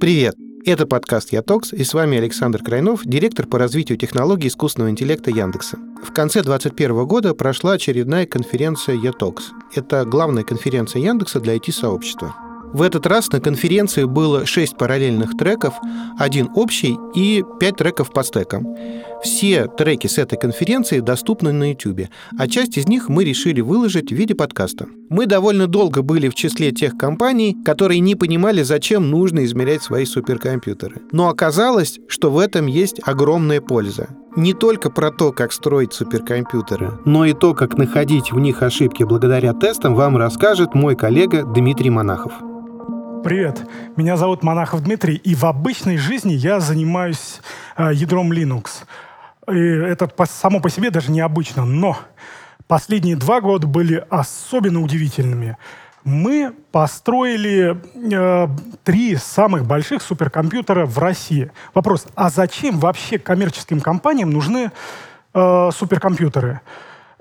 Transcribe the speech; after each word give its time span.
Привет! 0.00 0.34
Это 0.66 0.86
подкаст 0.86 1.32
«Ятокс» 1.32 1.72
и 1.72 1.84
с 1.84 1.94
вами 1.94 2.18
Александр 2.18 2.62
Крайнов, 2.62 3.00
директор 3.04 3.46
по 3.46 3.58
развитию 3.58 3.96
технологий 3.96 4.48
искусственного 4.48 4.90
интеллекта 4.90 5.30
Яндекса. 5.30 5.78
В 6.02 6.12
конце 6.12 6.42
2021 6.42 7.06
года 7.06 7.34
прошла 7.34 7.72
очередная 7.72 8.26
конференция 8.26 8.96
«Ятокс». 8.96 9.52
Это 9.74 10.04
главная 10.04 10.42
конференция 10.42 11.00
Яндекса 11.00 11.40
для 11.40 11.56
IT-сообщества. 11.56 12.34
В 12.74 12.82
этот 12.82 13.06
раз 13.06 13.30
на 13.30 13.40
конференции 13.40 14.04
было 14.04 14.44
6 14.44 14.76
параллельных 14.76 15.36
треков, 15.38 15.74
один 16.18 16.50
общий 16.54 16.98
и 17.14 17.42
5 17.60 17.76
треков 17.76 18.12
по 18.12 18.24
стекам. 18.24 18.76
Все 19.24 19.68
треки 19.68 20.06
с 20.06 20.18
этой 20.18 20.38
конференции 20.38 21.00
доступны 21.00 21.50
на 21.50 21.70
YouTube, 21.70 22.08
а 22.38 22.46
часть 22.46 22.76
из 22.76 22.86
них 22.86 23.08
мы 23.08 23.24
решили 23.24 23.62
выложить 23.62 24.12
в 24.12 24.14
виде 24.14 24.34
подкаста. 24.34 24.86
Мы 25.08 25.24
довольно 25.24 25.66
долго 25.66 26.02
были 26.02 26.28
в 26.28 26.34
числе 26.34 26.72
тех 26.72 26.98
компаний, 26.98 27.56
которые 27.64 28.00
не 28.00 28.16
понимали, 28.16 28.62
зачем 28.62 29.10
нужно 29.10 29.46
измерять 29.46 29.82
свои 29.82 30.04
суперкомпьютеры. 30.04 30.96
Но 31.10 31.30
оказалось, 31.30 32.00
что 32.06 32.30
в 32.30 32.38
этом 32.38 32.66
есть 32.66 33.00
огромная 33.02 33.62
польза. 33.62 34.10
Не 34.36 34.52
только 34.52 34.90
про 34.90 35.10
то, 35.10 35.32
как 35.32 35.54
строить 35.54 35.94
суперкомпьютеры, 35.94 36.98
но 37.06 37.24
и 37.24 37.32
то, 37.32 37.54
как 37.54 37.78
находить 37.78 38.30
в 38.30 38.38
них 38.38 38.62
ошибки 38.62 39.04
благодаря 39.04 39.54
тестам, 39.54 39.94
вам 39.94 40.18
расскажет 40.18 40.74
мой 40.74 40.96
коллега 40.96 41.44
Дмитрий 41.44 41.88
Монахов. 41.88 42.34
Привет, 43.24 43.66
меня 43.96 44.18
зовут 44.18 44.42
Монахов 44.42 44.82
Дмитрий, 44.82 45.16
и 45.16 45.34
в 45.34 45.44
обычной 45.44 45.96
жизни 45.96 46.34
я 46.34 46.60
занимаюсь 46.60 47.40
э, 47.78 47.94
ядром 47.94 48.30
Linux. 48.30 48.84
И 49.50 49.58
это 49.58 50.10
само 50.26 50.60
по 50.60 50.70
себе 50.70 50.90
даже 50.90 51.10
необычно, 51.10 51.64
но 51.64 51.98
последние 52.66 53.16
два 53.16 53.40
года 53.40 53.66
были 53.66 54.04
особенно 54.08 54.82
удивительными. 54.82 55.56
Мы 56.04 56.52
построили 56.70 57.80
э, 58.12 58.48
три 58.84 59.16
самых 59.16 59.64
больших 59.64 60.02
суперкомпьютера 60.02 60.84
в 60.84 60.98
России. 60.98 61.50
Вопрос, 61.72 62.06
а 62.14 62.28
зачем 62.28 62.78
вообще 62.78 63.18
коммерческим 63.18 63.80
компаниям 63.80 64.30
нужны 64.30 64.70
э, 65.32 65.70
суперкомпьютеры? 65.72 66.60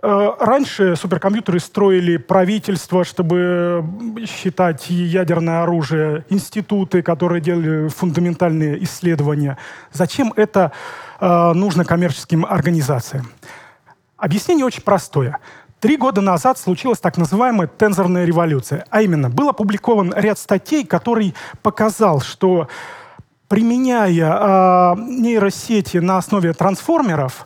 Э, 0.06 0.32
раньше 0.38 0.98
суперкомпьютеры 0.98 1.62
строили 1.62 2.18
правительство, 2.18 3.06
чтобы 3.06 3.86
считать 4.28 4.90
ядерное 4.90 5.64
оружие, 5.64 6.26
институты, 6.28 7.02
которые 7.02 7.40
делали 7.40 7.88
фундаментальные 7.88 8.84
исследования. 8.84 9.58
Зачем 9.94 10.34
это 10.36 10.74
э, 11.20 11.54
нужно 11.54 11.86
коммерческим 11.86 12.46
организациям? 12.46 13.32
Объяснение 14.18 14.66
очень 14.66 14.84
простое. 14.84 15.40
Три 15.80 15.98
года 15.98 16.22
назад 16.22 16.58
случилась 16.58 17.00
так 17.00 17.18
называемая 17.18 17.68
тензорная 17.68 18.24
революция. 18.24 18.86
А 18.90 19.02
именно, 19.02 19.30
был 19.30 19.50
опубликован 19.50 20.14
ряд 20.16 20.40
статей, 20.40 20.86
который 20.86 21.36
показал, 21.62 22.22
что 22.22 22.70
применяя 23.50 24.08
э, 24.08 24.96
нейросети 24.98 25.98
на 25.98 26.18
основе 26.18 26.54
трансформеров, 26.54 27.46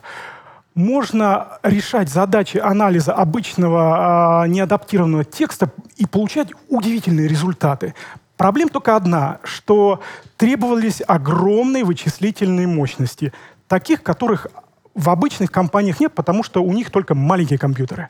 можно 0.74 1.58
решать 1.64 2.08
задачи 2.08 2.58
анализа 2.58 3.12
обычного 3.12 4.44
э, 4.44 4.48
неадаптированного 4.48 5.24
текста 5.24 5.70
и 5.96 6.06
получать 6.06 6.50
удивительные 6.68 7.26
результаты. 7.26 7.94
Проблема 8.36 8.70
только 8.70 8.94
одна, 8.94 9.40
что 9.42 10.00
требовались 10.36 11.02
огромные 11.04 11.82
вычислительные 11.82 12.68
мощности, 12.68 13.32
таких, 13.68 14.02
которых 14.02 14.48
в 14.94 15.10
обычных 15.10 15.52
компаниях 15.52 16.00
нет, 16.00 16.12
потому 16.14 16.42
что 16.42 16.62
у 16.62 16.72
них 16.72 16.90
только 16.90 17.14
маленькие 17.14 17.58
компьютеры. 17.58 18.08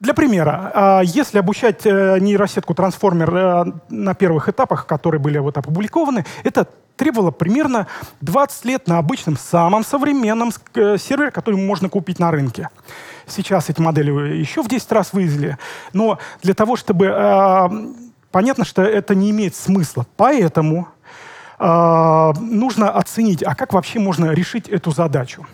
Для 0.00 0.12
примера, 0.12 0.70
а, 0.74 1.00
если 1.02 1.38
обучать 1.38 1.86
э, 1.86 2.18
нейросетку 2.20 2.74
трансформер 2.74 3.34
э, 3.34 3.64
на 3.88 4.14
первых 4.14 4.48
этапах, 4.50 4.86
которые 4.86 5.18
были 5.18 5.38
вот 5.38 5.56
опубликованы, 5.56 6.26
это 6.42 6.68
требовало 6.96 7.30
примерно 7.30 7.86
20 8.20 8.64
лет 8.66 8.86
на 8.86 8.98
обычном, 8.98 9.38
самом 9.38 9.82
современном 9.82 10.50
э, 10.74 10.98
сервере, 10.98 11.30
который 11.30 11.56
можно 11.56 11.88
купить 11.88 12.18
на 12.18 12.30
рынке. 12.30 12.68
Сейчас 13.26 13.70
эти 13.70 13.80
модели 13.80 14.10
еще 14.36 14.62
в 14.62 14.68
10 14.68 14.92
раз 14.92 15.12
вывезли. 15.12 15.58
Но 15.92 16.18
для 16.42 16.54
того, 16.54 16.76
чтобы... 16.76 17.06
Э, 17.06 17.68
понятно, 18.30 18.64
что 18.64 18.82
это 18.82 19.14
не 19.14 19.30
имеет 19.30 19.54
смысла. 19.54 20.06
Поэтому 20.16 20.88
нужно 21.66 22.90
оценить, 22.90 23.42
а 23.42 23.54
как 23.54 23.72
вообще 23.72 23.98
можно 23.98 24.32
решить 24.32 24.68
эту 24.68 24.90
задачу. 24.90 25.46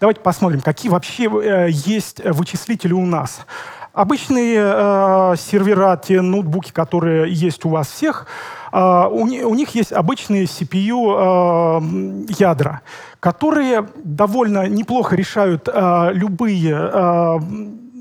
Давайте 0.00 0.20
посмотрим, 0.20 0.60
какие 0.60 0.90
вообще 0.90 1.24
э, 1.24 1.68
есть 1.70 2.20
вычислители 2.24 2.92
у 2.92 3.06
нас. 3.06 3.46
Обычные 3.92 4.58
э, 4.58 5.34
сервера, 5.38 5.96
те 5.96 6.20
ноутбуки, 6.20 6.70
которые 6.70 7.32
есть 7.32 7.64
у 7.64 7.70
вас 7.70 7.88
всех, 7.88 8.26
Uh, 8.72 9.08
у, 9.08 9.22
у 9.22 9.54
них 9.54 9.74
есть 9.74 9.92
обычные 9.92 10.44
CPU 10.44 11.80
uh, 11.80 12.34
ядра, 12.36 12.82
которые 13.20 13.88
довольно 14.04 14.66
неплохо 14.68 15.16
решают 15.16 15.66
uh, 15.68 16.12
любые 16.12 17.40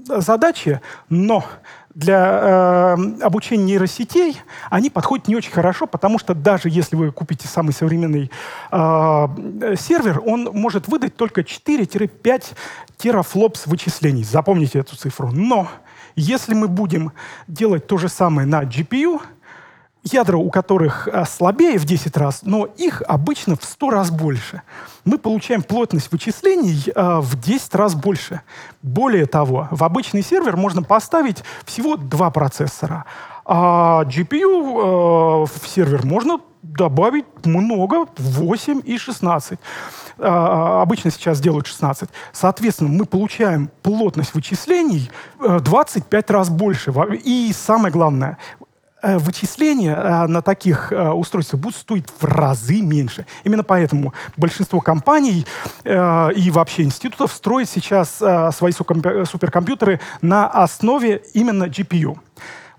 задачи, 0.05 0.81
но 1.07 1.45
для 1.95 2.95
э, 2.97 3.22
обучения 3.22 3.63
нейросетей 3.63 4.38
они 4.69 4.89
подходят 4.89 5.29
не 5.29 5.35
очень 5.35 5.51
хорошо, 5.51 5.88
потому 5.88 6.19
что 6.19 6.35
даже 6.35 6.69
если 6.69 6.97
вы 6.97 7.11
купите 7.11 7.47
самый 7.47 7.72
современный 7.72 8.29
э, 8.72 9.28
сервер, 9.79 10.22
он 10.25 10.50
может 10.51 10.89
выдать 10.89 11.16
только 11.16 11.41
4-5 11.41 12.44
терафлопс 12.97 13.66
вычислений. 13.66 14.25
Запомните 14.25 14.79
эту 14.79 14.97
цифру. 14.97 15.31
Но 15.31 15.69
если 16.17 16.53
мы 16.53 16.67
будем 16.67 17.13
делать 17.47 17.88
то 17.88 17.97
же 17.97 18.09
самое 18.09 18.45
на 18.45 18.63
GPU, 18.63 19.22
ядра 20.05 20.38
у 20.38 20.49
которых 20.49 21.07
э, 21.07 21.25
слабее 21.25 21.77
в 21.77 21.85
10 21.85 22.16
раз, 22.17 22.41
но 22.43 22.66
их 22.66 23.01
обычно 23.07 23.55
в 23.55 23.63
100 23.63 23.89
раз 23.89 24.11
больше. 24.11 24.61
Мы 25.03 25.17
получаем 25.17 25.63
плотность 25.63 26.11
вычислений 26.11 26.91
э, 26.95 27.19
в 27.19 27.39
10 27.39 27.75
раз 27.75 27.95
больше. 27.95 28.41
Более 28.81 29.25
того, 29.25 29.67
в 29.71 29.83
обычный 29.83 30.21
сервер 30.21 30.57
можно 30.57 30.83
поставить 30.83 31.43
всего 31.66 31.97
два 31.97 32.29
процессора, 32.29 33.05
а 33.45 34.03
GPU 34.05 34.35
э, 34.35 35.45
в 35.45 35.67
сервер 35.67 36.05
можно 36.05 36.39
добавить 36.61 37.25
много, 37.43 38.05
8 38.17 38.81
и 38.83 38.97
16. 38.97 39.59
А, 40.17 40.81
обычно 40.81 41.11
сейчас 41.11 41.39
делают 41.39 41.67
16. 41.67 42.09
Соответственно, 42.33 42.89
мы 42.89 43.05
получаем 43.05 43.69
плотность 43.83 44.33
вычислений 44.33 45.11
25 45.39 46.31
раз 46.31 46.49
больше. 46.49 46.91
И 47.23 47.53
самое 47.53 47.93
главное, 47.93 48.39
вычисления 49.17 49.95
э, 49.95 50.27
на 50.27 50.41
таких 50.41 50.91
э, 50.91 51.09
устройствах 51.09 51.61
будут 51.61 51.77
стоить 51.77 52.05
в 52.19 52.23
разы 52.25 52.81
меньше. 52.81 53.25
Именно 53.43 53.63
поэтому 53.63 54.13
большинство 54.38 54.81
компаний 54.81 55.45
и 55.83 56.51
вообще 56.51 56.83
институтов 56.83 57.31
строят 57.31 57.69
сейчас 57.69 58.16
свои 58.55 58.71
суперкомпьютеры 58.71 59.99
на 60.21 60.47
основе 60.47 61.21
именно 61.33 61.66
GPU. 61.66 62.17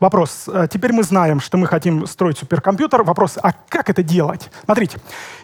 Вопрос. 0.01 0.49
Теперь 0.71 0.93
мы 0.93 1.03
знаем, 1.03 1.41
что 1.41 1.57
мы 1.57 1.67
хотим 1.67 2.07
строить 2.07 2.39
суперкомпьютер. 2.39 3.03
Вопрос, 3.03 3.39
а 3.43 3.53
как 3.69 3.89
это 3.89 4.03
делать? 4.03 4.51
Смотрите, 4.65 4.99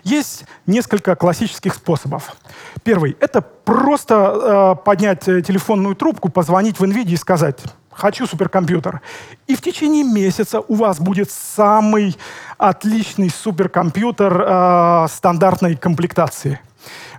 есть 0.05 0.45
несколько 0.67 1.17
классических 1.17 1.75
способов. 1.75 2.37
Первый– 2.85 3.17
это 3.21 3.41
просто 3.41 4.77
э, 4.79 4.85
поднять 4.85 5.25
телефонную 5.25 5.95
трубку, 5.95 6.29
позвонить 6.29 6.79
в 6.79 6.85
NVIDIA 6.85 7.13
и 7.13 7.17
сказать, 7.17 7.61
хочу 7.93 8.27
суперкомпьютер. 8.27 9.01
И 9.47 9.55
в 9.55 9.61
течение 9.61 10.05
месяца 10.05 10.61
у 10.61 10.75
вас 10.75 10.99
будет 11.01 11.31
самый 11.31 12.17
отличный 12.59 13.31
суперкомпьютер 13.31 14.45
э, 14.47 15.07
стандартной 15.09 15.77
комплектации. 15.77 16.61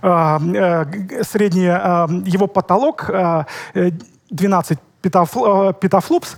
Э, 0.02 0.38
э, 0.38 1.22
средний 1.24 1.66
э, 1.66 2.06
его 2.26 2.46
потолок 2.46 3.08
э, 3.08 3.44
12 4.30 4.78
петафл, 5.02 5.70
э, 5.70 5.72
петафлопс. 5.80 6.36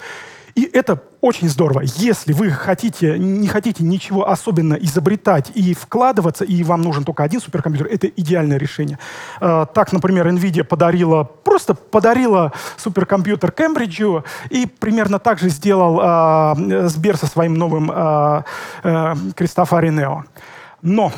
И 0.57 0.65
это 0.73 1.03
очень 1.21 1.51
здорово. 1.51 1.83
Если 1.83 2.33
вы 2.33 2.51
хотите, 2.51 3.19
не 3.19 3.47
хотите 3.47 3.85
ничего 3.85 4.27
особенно 4.27 4.73
изобретать 4.73 5.51
и 5.55 5.75
вкладываться, 5.75 6.47
и 6.47 6.63
вам 6.63 6.81
нужен 6.81 7.05
только 7.05 7.23
один 7.25 7.43
суперкомпьютер, 7.43 7.93
это 7.93 8.07
идеальное 8.07 8.57
решение. 8.57 8.99
Э, 9.43 9.67
так, 9.75 9.93
например, 9.93 10.27
NVIDIA 10.29 10.65
подарила, 10.65 11.25
просто 11.25 11.75
подарила 11.75 12.55
суперкомпьютер 12.79 13.53
Кембриджу, 13.53 14.25
и 14.49 14.65
примерно 14.65 15.19
так 15.19 15.39
же 15.41 15.51
сделал 15.51 16.01
э, 16.01 16.89
Сбер 16.89 17.19
со 17.19 17.27
своим 17.27 17.55
новым 17.55 17.93
э, 17.95 18.43
э, 18.83 19.15
Кристофари 19.37 19.91
Нео. 19.91 20.25
Но 20.81 21.13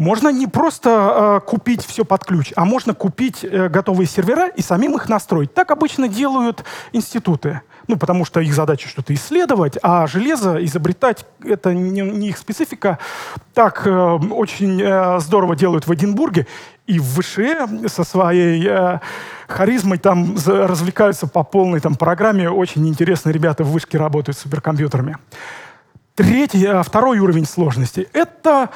можно 0.00 0.30
не 0.30 0.46
просто 0.46 1.40
э, 1.44 1.46
купить 1.46 1.84
все 1.84 2.06
под 2.06 2.24
ключ, 2.24 2.54
а 2.56 2.64
можно 2.64 2.94
купить 2.94 3.44
э, 3.44 3.68
готовые 3.68 4.06
сервера 4.06 4.48
и 4.48 4.62
самим 4.62 4.96
их 4.96 5.10
настроить. 5.10 5.52
Так 5.52 5.70
обычно 5.70 6.08
делают 6.08 6.64
институты. 6.92 7.60
Ну, 7.90 7.96
потому 7.96 8.24
что 8.24 8.38
их 8.38 8.54
задача 8.54 8.88
что-то 8.88 9.12
исследовать, 9.14 9.76
а 9.82 10.06
железо 10.06 10.64
изобретать— 10.64 11.26
это 11.44 11.74
не, 11.74 12.02
не 12.02 12.28
их 12.28 12.38
специфика. 12.38 13.00
Так 13.52 13.84
э, 13.84 13.90
очень 13.90 14.80
э, 14.80 15.18
здорово 15.18 15.56
делают 15.56 15.88
в 15.88 15.92
Эдинбурге. 15.92 16.46
И 16.86 17.00
в 17.00 17.20
ВШЭ 17.20 17.66
со 17.88 18.04
своей 18.04 18.64
э, 18.64 19.00
харизмой 19.48 19.98
там 19.98 20.36
развлекаются 20.46 21.26
по 21.26 21.42
полной 21.42 21.80
там, 21.80 21.96
программе. 21.96 22.48
Очень 22.48 22.86
интересные 22.86 23.32
ребята 23.32 23.64
в 23.64 23.72
вышке 23.72 23.98
работают 23.98 24.38
с 24.38 24.42
суперкомпьютерами. 24.42 25.16
третий, 26.14 26.64
а, 26.66 26.84
второй 26.84 27.18
уровень 27.18 27.44
сложности– 27.44 28.08
это 28.12 28.70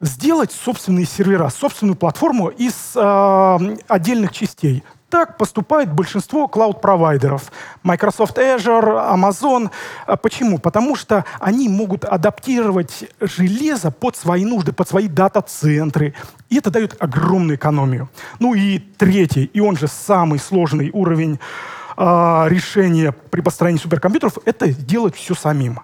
сделать 0.00 0.50
собственные 0.50 1.06
сервера, 1.06 1.50
собственную 1.50 1.94
платформу 1.94 2.48
из 2.48 2.74
э, 2.96 3.76
отдельных 3.86 4.32
частей. 4.32 4.82
Так 5.14 5.36
поступает 5.36 5.92
большинство 5.92 6.48
клауд-провайдеров. 6.48 7.52
Microsoft 7.84 8.36
Azure, 8.36 9.14
Amazon. 9.14 9.70
А 10.06 10.16
почему? 10.16 10.58
Потому 10.58 10.96
что 10.96 11.24
они 11.38 11.68
могут 11.68 12.04
адаптировать 12.04 13.04
железо 13.20 13.92
под 13.92 14.16
свои 14.16 14.44
нужды, 14.44 14.72
под 14.72 14.88
свои 14.88 15.06
дата-центры. 15.06 16.14
И 16.50 16.58
это 16.58 16.72
дает 16.72 16.96
огромную 17.00 17.56
экономию. 17.56 18.08
Ну 18.40 18.54
и 18.54 18.80
третий, 18.80 19.44
и 19.44 19.60
он 19.60 19.76
же 19.76 19.86
самый 19.86 20.40
сложный 20.40 20.90
уровень 20.92 21.38
э, 21.96 22.44
решения 22.48 23.12
при 23.12 23.40
построении 23.40 23.78
суперкомпьютеров, 23.78 24.38
это 24.44 24.66
делать 24.66 25.14
все 25.14 25.36
самим. 25.36 25.78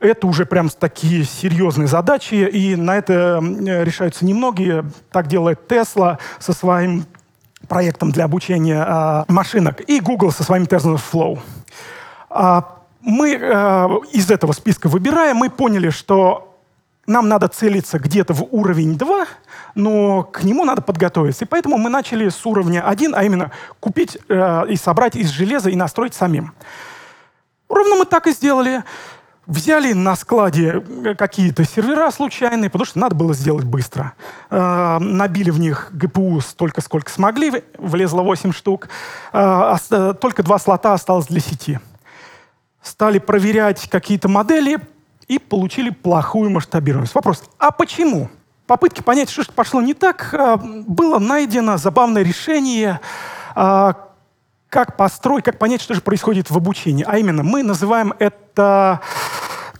Это 0.00 0.26
уже 0.26 0.46
прям 0.46 0.70
такие 0.70 1.24
серьезные 1.24 1.88
задачи, 1.88 2.36
и 2.36 2.74
на 2.74 2.96
это 2.96 3.38
решаются 3.42 4.24
немногие. 4.24 4.86
Так 5.10 5.26
делает 5.26 5.60
Tesla 5.70 6.16
со 6.38 6.54
своим 6.54 7.04
проектом 7.72 8.12
для 8.12 8.24
обучения 8.24 8.84
э, 8.86 9.32
машинок, 9.32 9.80
и 9.80 9.98
Google 10.00 10.30
со 10.30 10.44
своим 10.44 10.64
TensorFlow. 10.64 11.38
А 12.28 12.64
мы 13.00 13.30
э, 13.30 13.88
из 14.12 14.30
этого 14.30 14.52
списка 14.52 14.88
выбираем, 14.88 15.38
мы 15.38 15.48
поняли, 15.48 15.88
что 15.88 16.54
нам 17.06 17.28
надо 17.28 17.48
целиться 17.48 17.98
где-то 17.98 18.34
в 18.34 18.46
уровень 18.50 18.98
2, 18.98 19.26
но 19.74 20.22
к 20.22 20.42
нему 20.42 20.66
надо 20.66 20.82
подготовиться. 20.82 21.46
И 21.46 21.48
поэтому 21.48 21.78
мы 21.78 21.88
начали 21.88 22.28
с 22.28 22.44
уровня 22.44 22.86
1, 22.86 23.14
а 23.14 23.24
именно 23.24 23.50
купить 23.80 24.18
э, 24.28 24.64
и 24.68 24.76
собрать 24.76 25.16
из 25.16 25.30
железа 25.30 25.70
и 25.70 25.74
настроить 25.74 26.12
самим. 26.12 26.52
Ровно 27.70 27.96
мы 27.96 28.04
так 28.04 28.26
и 28.26 28.32
сделали 28.32 28.84
взяли 29.46 29.92
на 29.92 30.16
складе 30.16 30.82
э, 31.04 31.14
какие-то 31.14 31.64
сервера 31.64 32.10
случайные, 32.10 32.70
потому 32.70 32.86
что 32.86 32.98
надо 32.98 33.14
было 33.14 33.34
сделать 33.34 33.64
быстро. 33.64 34.12
Э, 34.50 34.98
набили 35.00 35.50
в 35.50 35.58
них 35.58 35.90
ГПУ 35.92 36.40
столько, 36.40 36.80
сколько 36.80 37.10
смогли, 37.10 37.64
влезло 37.78 38.22
8 38.22 38.52
штук. 38.52 38.88
Э, 39.32 39.76
э, 39.90 40.14
только 40.20 40.42
два 40.42 40.58
слота 40.58 40.92
осталось 40.94 41.26
для 41.26 41.40
сети. 41.40 41.80
Стали 42.82 43.18
проверять 43.18 43.88
какие-то 43.88 44.28
модели 44.28 44.78
и 45.28 45.38
получили 45.38 45.90
плохую 45.90 46.50
масштабируемость. 46.50 47.14
Вопрос, 47.14 47.44
а 47.58 47.70
почему? 47.70 48.28
Попытки 48.66 49.02
понять, 49.02 49.28
что 49.28 49.44
пошло 49.52 49.82
не 49.82 49.94
так, 49.94 50.32
э, 50.32 50.56
было 50.86 51.18
найдено 51.18 51.76
забавное 51.76 52.22
решение, 52.22 53.00
как 54.72 54.96
построить, 54.96 55.44
как 55.44 55.58
понять, 55.58 55.82
что 55.82 55.92
же 55.92 56.00
происходит 56.00 56.50
в 56.50 56.56
обучении. 56.56 57.04
А 57.06 57.18
именно, 57.18 57.42
мы 57.42 57.62
называем 57.62 58.14
это 58.18 59.02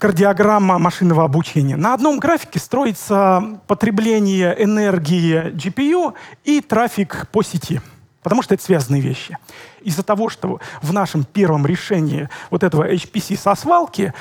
кардиограмма 0.02 0.80
машинного 0.80 1.22
обучения. 1.22 1.76
На 1.76 1.94
одном 1.94 2.18
графике 2.18 2.58
строится 2.58 3.60
потребление 3.68 4.52
энергии 4.60 5.52
GPU 5.52 6.14
и 6.42 6.60
трафик 6.60 7.28
по 7.30 7.44
сети. 7.44 7.80
Потому 8.24 8.42
что 8.42 8.54
это 8.54 8.64
связанные 8.64 9.00
вещи. 9.00 9.38
Из-за 9.80 10.02
того, 10.02 10.28
что 10.28 10.58
в 10.82 10.92
нашем 10.92 11.22
первом 11.22 11.66
решении 11.66 12.28
вот 12.50 12.64
этого 12.64 12.92
HPC 12.92 13.38
со 13.38 13.54
свалки 13.54 14.12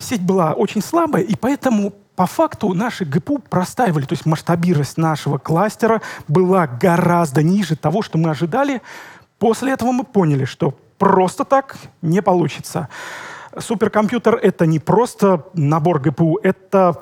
сеть 0.00 0.22
была 0.22 0.54
очень 0.54 0.82
слабая, 0.82 1.22
и 1.22 1.36
поэтому 1.36 1.92
по 2.16 2.26
факту 2.26 2.74
наши 2.74 3.04
ГПУ 3.04 3.38
простаивали, 3.38 4.06
то 4.06 4.14
есть 4.14 4.26
масштабируемость 4.26 4.96
нашего 4.96 5.38
кластера 5.38 6.02
была 6.26 6.66
гораздо 6.66 7.44
ниже 7.44 7.76
того, 7.76 8.02
что 8.02 8.18
мы 8.18 8.30
ожидали, 8.30 8.82
После 9.38 9.72
этого 9.72 9.92
мы 9.92 10.04
поняли, 10.04 10.44
что 10.44 10.74
просто 10.98 11.44
так 11.44 11.76
не 12.02 12.22
получится. 12.22 12.88
Суперкомпьютер— 13.60 14.36
это 14.42 14.66
не 14.66 14.78
просто 14.78 15.44
набор 15.54 16.00
ГПУ, 16.00 16.38
это 16.42 16.94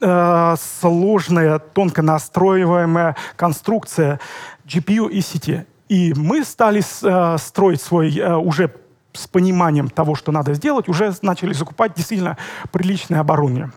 э, 0.00 0.54
сложная, 0.80 1.58
тонко 1.58 2.02
настроиваемая 2.02 3.16
конструкция 3.36 4.20
GPU 4.66 5.10
и 5.10 5.20
сети. 5.20 5.66
И 5.88 6.12
мы 6.14 6.44
стали 6.44 6.82
э, 6.82 7.38
строить 7.38 7.82
свой 7.82 8.16
э, 8.16 8.36
уже 8.36 8.72
с 9.12 9.26
пониманием 9.26 9.88
того, 9.88 10.14
что 10.14 10.32
надо 10.32 10.54
сделать, 10.54 10.88
уже 10.88 11.12
начали 11.22 11.52
закупать 11.52 11.94
действительно 11.94 12.36
приличное 12.70 13.20
оборудование 13.20 13.70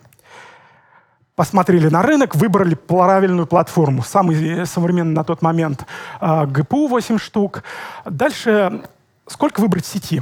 посмотрели 1.35 1.89
на 1.89 2.03
рынок, 2.03 2.35
выбрали 2.35 2.75
правильную 2.75 3.47
платформу. 3.47 4.03
Самый 4.03 4.63
современный 4.67 5.15
на 5.15 5.23
тот 5.23 5.41
момент 5.41 5.87
э, 6.19 6.45
ГПУ 6.45 6.87
8 6.87 7.17
штук. 7.17 7.63
Дальше 8.05 8.83
сколько 9.25 9.59
выбрать 9.59 9.87
сети? 9.87 10.21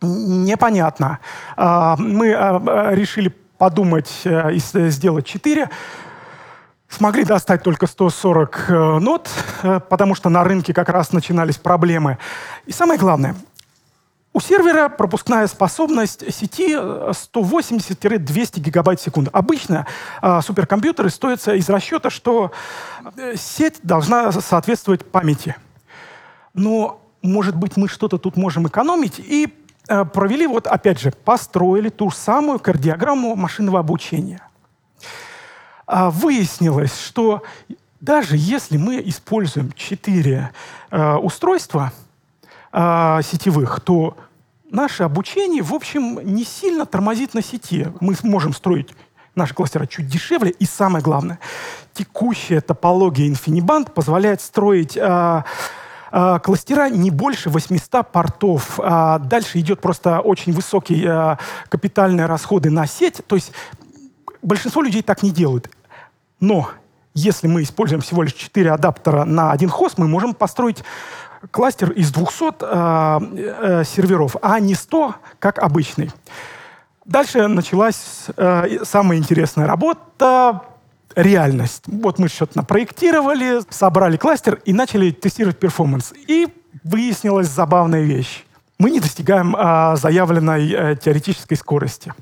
Непонятно. 0.00 1.18
Э, 1.56 1.94
мы 1.98 2.28
э, 2.28 2.94
решили 2.94 3.34
подумать 3.58 4.22
и 4.24 4.58
сделать 4.58 5.26
4 5.26 5.68
смогли 6.88 7.24
достать 7.24 7.62
только 7.62 7.86
140 7.86 8.68
нот, 9.00 9.28
потому 9.62 10.14
что 10.14 10.28
на 10.28 10.42
рынке 10.42 10.74
как 10.74 10.88
раз 10.88 11.12
начинались 11.12 11.56
проблемы. 11.56 12.18
И 12.66 12.72
самое 12.72 12.98
главное, 12.98 13.36
у 14.32 14.40
сервера 14.40 14.88
пропускная 14.88 15.48
способность 15.48 16.32
сети 16.32 16.74
180-200 16.74 18.60
гигабайт 18.60 19.00
в 19.00 19.02
секунду. 19.02 19.28
Обычно 19.32 19.86
э, 20.22 20.40
суперкомпьютеры 20.40 21.10
стоятся 21.10 21.54
из 21.54 21.68
расчета, 21.68 22.10
что 22.10 22.52
э, 23.16 23.34
сеть 23.36 23.80
должна 23.82 24.30
соответствовать 24.30 25.04
памяти. 25.04 25.56
Но, 26.54 27.00
может 27.22 27.56
быть, 27.56 27.76
мы 27.76 27.88
что-то 27.88 28.18
тут 28.18 28.36
можем 28.36 28.68
экономить 28.68 29.18
и 29.18 29.46
э, 29.46 29.50
провели, 30.12 30.46
вот 30.46 30.66
опять 30.66 31.00
же, 31.00 31.10
построили 31.10 31.88
ту 31.88 32.10
самую 32.10 32.58
кардиограмму 32.58 33.34
машинного 33.34 33.80
обучения. 33.80 34.40
Э, 35.86 36.10
выяснилось, 36.10 36.96
что 36.98 37.42
даже 38.00 38.36
если 38.36 38.76
мы 38.76 39.02
используем 39.04 39.72
4 39.72 40.50
э, 40.90 41.14
устройства, 41.16 41.92
э, 42.72 43.20
сетевых, 43.22 43.80
то 43.80 44.16
наше 44.70 45.02
обучение, 45.02 45.62
в 45.62 45.74
общем, 45.74 46.20
не 46.22 46.44
сильно 46.44 46.86
тормозит 46.86 47.34
на 47.34 47.42
сети. 47.42 47.88
Мы 48.00 48.14
можем 48.22 48.54
строить 48.54 48.94
наши 49.34 49.54
кластера 49.54 49.86
чуть 49.86 50.06
дешевле. 50.06 50.50
И 50.50 50.64
самое 50.64 51.02
главное, 51.02 51.38
текущая 51.92 52.60
топология 52.60 53.28
InfiniBand 53.30 53.90
позволяет 53.92 54.40
строить 54.40 54.96
э, 54.96 55.00
э, 55.00 55.42
кластера 56.10 56.88
не 56.88 57.10
больше 57.10 57.50
800 57.50 58.10
портов. 58.10 58.78
А 58.82 59.18
дальше 59.18 59.58
идет 59.60 59.80
просто 59.80 60.20
очень 60.20 60.52
высокие 60.52 61.06
э, 61.06 61.36
капитальные 61.68 62.26
расходы 62.26 62.70
на 62.70 62.86
сеть. 62.86 63.20
То 63.26 63.36
есть 63.36 63.52
большинство 64.42 64.82
людей 64.82 65.02
так 65.02 65.22
не 65.22 65.30
делают. 65.30 65.70
Но 66.40 66.70
если 67.14 67.46
мы 67.46 67.62
используем 67.62 68.00
всего 68.00 68.22
лишь 68.22 68.34
4 68.34 68.72
адаптера 68.72 69.24
на 69.24 69.52
один 69.52 69.68
хост, 69.68 69.98
мы 69.98 70.08
можем 70.08 70.34
построить 70.34 70.82
кластер 71.50 71.90
из 71.90 72.12
200 72.12 72.54
э, 72.60 73.80
э, 73.80 73.84
серверов, 73.84 74.36
а 74.42 74.60
не 74.60 74.74
100, 74.74 75.14
как 75.38 75.58
обычный. 75.58 76.10
Дальше 77.04 77.48
началась 77.48 78.26
э, 78.36 78.84
самая 78.84 79.18
интересная 79.18 79.66
работа 79.66 80.62
реальность. 81.16 81.84
Вот 81.86 82.18
мы 82.18 82.28
что-то 82.28 82.58
напроектировали, 82.58 83.60
собрали 83.70 84.16
кластер 84.16 84.60
и 84.64 84.72
начали 84.72 85.10
тестировать 85.10 85.58
перформанс. 85.58 86.12
И 86.26 86.48
выяснилась 86.84 87.48
забавная 87.48 88.02
вещь. 88.02 88.44
Мы 88.78 88.90
не 88.90 89.00
достигаем 89.00 89.54
э, 89.56 89.96
заявленной 89.96 90.70
э, 90.72 90.96
теоретической 90.96 91.56
скорости. 91.56 92.12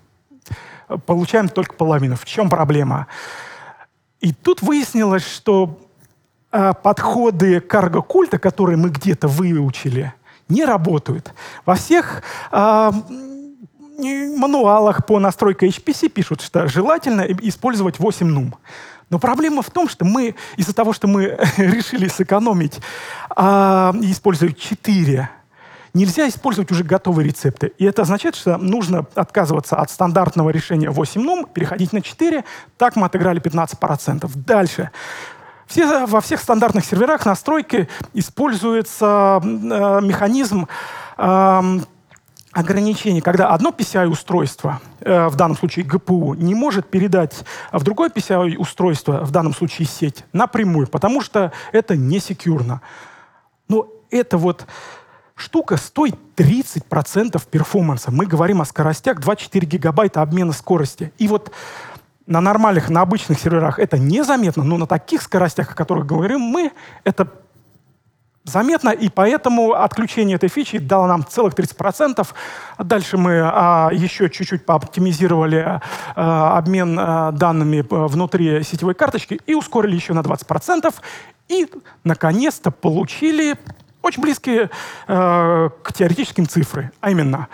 Получаем 1.07 1.49
только 1.49 1.75
половину. 1.75 2.17
В 2.17 2.25
чем 2.25 2.49
проблема? 2.49 3.07
И 4.21 4.33
тут 4.33 4.63
выяснилось, 4.63 5.25
что 5.25 5.79
э, 6.51 6.73
подходы 6.83 7.61
карго-культа, 7.61 8.39
которые 8.39 8.77
мы 8.77 8.89
где-то 8.89 9.29
выучили, 9.29 10.13
не 10.49 10.65
работают. 10.65 11.33
Во 11.65 11.75
всех 11.75 12.23
э, 12.51 12.91
мануалах 13.99 15.07
по 15.07 15.19
настройке 15.19 15.69
HPC 15.69 16.09
пишут, 16.09 16.41
что 16.41 16.69
желательно 16.69 17.23
использовать 17.23 17.99
8 17.99 18.27
нум. 18.27 18.55
Но 19.11 19.19
проблема 19.19 19.63
в 19.63 19.71
том, 19.71 19.89
что 19.89 20.05
мы 20.05 20.35
из-за 20.57 20.75
того, 20.75 20.93
что 20.93 21.09
мы 21.09 21.39
решили 21.57 22.09
сэкономить, 22.09 22.81
э, 23.37 23.43
используя 24.03 24.53
4 24.53 25.31
нельзя 25.95 26.29
использовать 26.29 26.71
уже 26.71 26.85
готовые 26.85 27.27
рецепты. 27.27 27.73
И 27.79 27.85
это 27.85 28.03
означает, 28.03 28.37
что 28.37 28.57
нужно 28.57 29.07
отказываться 29.15 29.77
от 29.77 29.91
стандартного 29.91 30.51
решения 30.51 30.91
8 30.91 31.21
нум, 31.21 31.47
переходить 31.47 31.93
на 31.93 32.03
4. 32.03 32.45
Так 32.77 32.95
мы 32.95 33.07
отыграли 33.07 33.41
15%. 33.41 34.31
Дальше. 34.35 34.91
Все, 35.67 36.07
во 36.07 36.21
всех 36.21 36.41
стандартных 36.41 36.85
серверах 36.85 37.27
настройки 37.27 37.89
используется 38.15 39.41
э, 39.43 39.47
механизм 40.03 40.67
э, 41.19 41.81
ограничений, 42.59 43.21
когда 43.21 43.51
одно 43.51 43.71
PCI-устройство, 43.71 44.81
э, 45.01 45.29
в 45.29 45.37
данном 45.37 45.57
случае 45.57 45.85
ГПУ, 45.85 46.35
не 46.35 46.57
может 46.57 46.89
передать 46.91 47.45
в 47.71 47.85
другое 47.85 48.11
PCI-устройство, 48.11 49.25
в 49.25 49.31
данном 49.31 49.55
случае 49.55 49.87
сеть, 49.87 50.25
напрямую, 50.33 50.89
потому 50.89 51.21
что 51.21 51.53
это 51.71 51.97
не 51.97 52.19
секьюрно. 52.19 52.81
Но 53.69 53.87
это 54.11 54.39
вот 54.39 54.67
штука 55.37 55.77
стоит 55.77 56.17
30% 56.35 57.41
перформанса. 57.49 58.11
Мы 58.11 58.27
говорим 58.27 58.61
о 58.61 58.65
скоростях 58.65 59.21
24 59.21 59.65
гигабайта 59.65 60.21
обмена 60.21 60.53
скорости. 60.53 61.13
И 61.19 61.29
вот 61.29 61.53
на 62.27 62.41
нормальных, 62.41 62.91
на 62.91 63.03
обычных 63.03 63.39
серверах 63.39 63.79
это 63.79 63.99
незаметно, 63.99 64.65
но 64.65 64.79
на 64.79 64.87
таких 64.89 65.23
скоростях, 65.23 65.71
о 65.71 65.75
которых 65.75 66.07
говорим 66.07 66.41
мы, 66.41 66.73
это 67.05 67.33
заметно, 68.49 68.91
и 68.91 69.09
поэтому 69.09 69.73
отключение 69.73 70.37
этой 70.37 70.49
фичи 70.49 70.79
дало 70.79 71.07
нам 71.07 71.25
целых 71.27 71.55
30%. 71.55 72.27
Дальше 72.79 73.17
мы 73.17 73.41
а, 73.43 73.91
еще 73.93 74.29
чуть-чуть 74.29 74.65
пооптимизировали 74.65 75.81
а, 76.17 76.59
обмен 76.59 76.99
а, 76.99 77.33
данными 77.33 77.85
внутри 77.89 78.63
сетевой 78.63 78.95
карточки 78.95 79.41
и 79.47 79.55
ускорили 79.55 79.95
еще 79.95 80.13
на 80.15 80.21
20%. 80.21 80.95
И, 81.49 81.67
наконец-то, 82.05 82.71
получили 82.71 83.57
очень 84.03 84.23
близкие 84.23 84.71
э, 85.07 85.71
к 85.83 85.93
теоретическим 85.93 86.47
цифры, 86.47 86.93
а 87.01 87.11
именно 87.11 87.49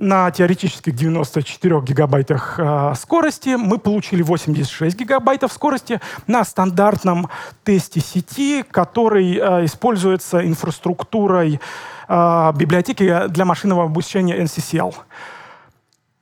на 0.00 0.30
теоретических 0.30 0.94
94 0.94 1.80
гигабайтах 1.82 2.54
э, 2.58 2.94
скорости 2.96 3.50
мы 3.50 3.78
получили 3.78 4.22
86 4.22 4.96
гигабайтов 4.96 5.52
скорости 5.52 6.00
на 6.26 6.42
стандартном 6.42 7.28
тесте 7.64 8.00
сети, 8.00 8.64
который 8.70 9.36
э, 9.36 9.64
используется 9.66 10.44
инфраструктурой 10.46 11.60
э, 12.08 12.52
библиотеки 12.56 13.28
для 13.28 13.44
машинного 13.44 13.84
обучения 13.84 14.38
NCCL. 14.38 14.94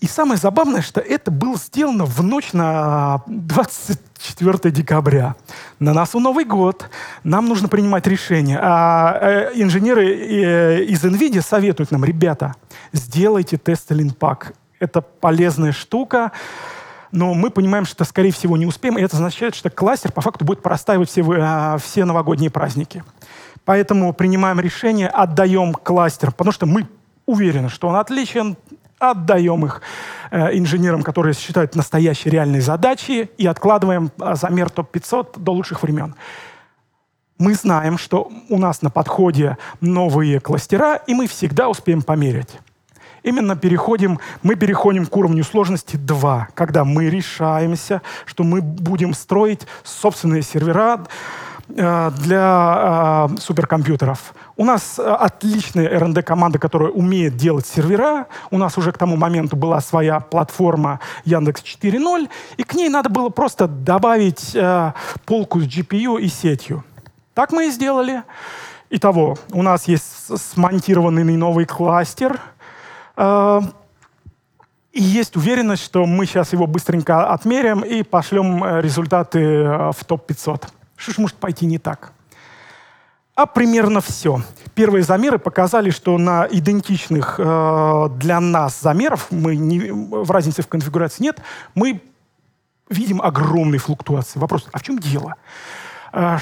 И 0.00 0.07
самое 0.07 0.38
забавное, 0.38 0.81
что 0.81 1.00
это 1.00 1.33
было 1.33 1.57
сделано 1.57 2.05
в 2.05 2.23
ночь 2.23 2.52
на 2.52 3.23
24 3.26 4.73
декабря. 4.73 5.35
На 5.81 5.93
носу 5.93 6.21
Новый 6.21 6.45
год. 6.45 6.88
Нам 7.25 7.47
нужно 7.47 7.67
принимать 7.69 8.07
решение. 8.07 8.61
А 8.62 9.19
э, 9.21 9.50
инженеры 9.55 10.07
э, 10.07 10.85
из 10.85 11.05
NVIDIA 11.05 11.43
советуют 11.43 11.90
нам, 11.90 12.05
ребята, 12.05 12.55
сделайте 12.93 13.57
тест 13.57 13.90
Линпак. 13.90 14.55
Это 14.78 15.00
полезная 15.00 15.73
штука 15.73 16.33
но 17.11 17.35
мы 17.35 17.50
понимаем, 17.50 17.85
что, 17.87 18.05
скорее 18.05 18.33
всего, 18.33 18.57
не 18.57 18.67
успеем, 18.67 18.99
и 18.99 19.02
это 19.02 19.17
означает, 19.17 19.55
что 19.55 19.71
кластер 19.71 20.12
по 20.12 20.21
факту 20.21 20.45
будет 20.45 20.62
простаивать 20.62 21.09
все, 21.09 21.23
э, 21.23 21.78
все 21.78 22.05
новогодние 22.05 22.50
праздники. 22.50 23.02
Поэтому 23.64 24.12
принимаем 24.12 24.61
решение, 24.61 25.09
отдаем 25.09 25.73
кластер, 25.73 26.33
потому 26.33 26.52
что 26.52 26.67
мы 26.67 26.87
уверены, 27.26 27.69
что 27.69 27.88
он 27.88 27.97
отличен, 27.97 28.57
отдаем 28.99 29.64
их 29.64 29.83
э, 30.31 30.57
инженерам, 30.57 31.02
которые 31.02 31.35
считают 31.35 31.75
настоящие 31.75 32.33
реальные 32.33 32.62
задачи, 32.62 33.31
и 33.38 33.47
откладываем 33.47 34.11
э, 34.21 34.35
замер 34.35 34.71
топ-500 34.71 35.40
до 35.40 35.52
лучших 35.52 35.83
времен. 35.83 36.14
Мы 37.38 37.55
знаем, 37.55 37.99
что 37.99 38.31
у 38.49 38.59
нас 38.59 38.83
на 38.83 38.90
подходе 38.90 39.59
новые 39.81 40.40
кластера, 40.40 40.97
и 41.07 41.14
мы 41.14 41.28
всегда 41.28 41.69
успеем 41.69 42.02
померить. 42.02 42.59
Именно 43.23 43.57
переходим, 43.57 44.19
мы 44.43 44.55
переходим 44.55 45.07
к 45.07 45.17
уровню 45.17 45.45
сложности 45.45 45.97
2, 45.97 46.49
когда 46.55 46.85
мы 46.85 47.11
решаемся, 47.11 48.02
что 48.25 48.45
мы 48.45 48.61
будем 48.61 49.14
строить 49.14 49.67
собственные 49.85 50.43
сервера, 50.43 51.05
для 51.69 53.29
э, 53.31 53.37
суперкомпьютеров. 53.41 54.35
У 54.57 54.65
нас 54.65 54.99
э, 54.99 55.03
отличная 55.03 55.87
R&D 55.89 56.23
команда, 56.23 56.59
которая 56.59 56.91
умеет 56.91 57.37
делать 57.37 57.67
сервера. 57.67 58.27
У 58.51 58.57
нас 58.57 58.79
уже 58.79 58.91
к 58.91 58.99
тому 58.99 59.17
моменту 59.17 59.57
была 59.57 59.81
своя 59.81 60.21
платформа 60.21 61.01
Яндекс 61.25 61.63
4.0, 61.63 62.29
и 62.57 62.63
к 62.65 62.75
ней 62.75 62.89
надо 62.89 63.11
было 63.11 63.29
просто 63.29 63.69
добавить 63.69 64.55
э, 64.55 64.93
полку 65.27 65.61
с 65.61 65.65
GPU 65.65 66.19
и 66.19 66.29
сетью. 66.29 66.85
Так 67.35 67.53
мы 67.53 67.69
и 67.69 67.71
сделали. 67.71 68.23
Итого, 68.91 69.37
у 69.53 69.63
нас 69.63 69.87
есть 69.87 70.05
смонтированный 70.39 71.37
новый 71.37 71.67
кластер, 71.67 72.41
э, 73.17 73.61
и 74.93 75.03
есть 75.03 75.37
уверенность, 75.37 75.85
что 75.85 76.07
мы 76.07 76.25
сейчас 76.25 76.55
его 76.55 76.67
быстренько 76.67 77.31
отмерим 77.31 77.83
и 77.83 78.03
пошлем 78.03 78.65
э, 78.65 78.81
результаты 78.81 79.93
в 79.93 80.05
топ-500. 80.07 80.69
Что 80.99 81.12
ж 81.12 81.19
может 81.19 81.37
пойти 81.37 81.64
не 81.64 81.78
так? 81.78 82.12
А 83.35 83.47
примерно 83.47 84.00
все. 84.00 84.43
Первые 84.75 85.05
замеры 85.05 85.38
показали, 85.38 85.90
что 85.90 86.19
на 86.19 86.47
идентичных 86.50 87.37
э, 87.38 88.09
для 88.17 88.40
нас 88.40 88.81
замеров, 88.81 89.28
мы 89.31 89.57
не, 89.57 89.93
в 89.93 90.28
разнице 90.31 90.62
в 90.62 90.67
конфигурации 90.67 91.23
нет, 91.23 91.40
мы 91.76 92.02
видим 92.90 93.23
огромные 93.23 93.78
флуктуации. 93.78 94.40
Вопрос, 94.40 94.69
а 94.73 94.78
в 94.78 94.83
чем 94.83 94.99
дело? 94.99 95.37
Э, 96.12 96.38